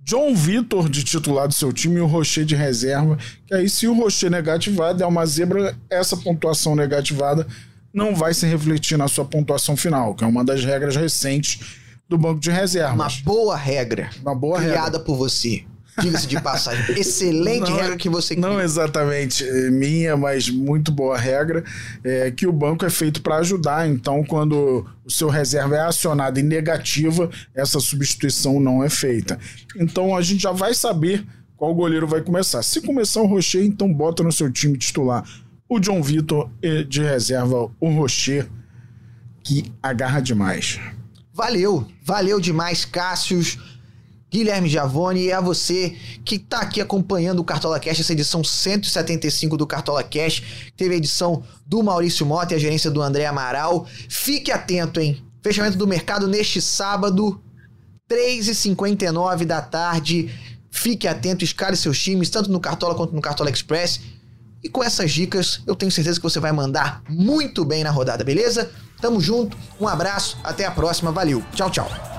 [0.03, 3.17] John Vitor de titular do seu time e o Rocher de reserva.
[3.45, 7.47] Que aí, se o Rocher negativado é uma zebra, essa pontuação negativada
[7.93, 11.59] não vai se refletir na sua pontuação final, que é uma das regras recentes
[12.07, 12.93] do banco de reservas.
[12.93, 14.09] Uma boa regra.
[14.21, 14.99] Uma boa criada regra.
[14.99, 15.63] por você.
[16.01, 16.95] Diga-se de passagem.
[16.99, 18.63] Excelente Não é- regra que você Não cria.
[18.63, 21.63] exatamente é, minha, mas muito boa regra,
[22.03, 23.87] é que o banco é feito para ajudar.
[23.87, 29.39] Então, quando o seu reserva é acionado em negativa, essa substituição não é feita.
[29.77, 31.25] Então, a gente já vai saber
[31.55, 32.63] qual goleiro vai começar.
[32.63, 35.23] Se começar o Rocher, então bota no seu time titular
[35.69, 38.47] o John Vitor e de reserva o Rocher,
[39.43, 40.79] que agarra demais.
[41.33, 43.57] Valeu, valeu demais, Cássius.
[44.31, 49.57] Guilherme Giavone, e a você que tá aqui acompanhando o Cartola Cash, essa edição 175
[49.57, 50.71] do Cartola Cash.
[50.77, 53.85] Teve a edição do Maurício Mota e a gerência do André Amaral.
[54.07, 55.21] Fique atento, hein?
[55.43, 57.41] Fechamento do mercado neste sábado,
[58.09, 60.33] 3h59 da tarde.
[60.69, 63.99] Fique atento, escale seus times, tanto no Cartola quanto no Cartola Express.
[64.63, 68.23] E com essas dicas, eu tenho certeza que você vai mandar muito bem na rodada,
[68.23, 68.71] beleza?
[69.01, 72.10] Tamo junto, um abraço, até a próxima, valeu, tchau, tchau.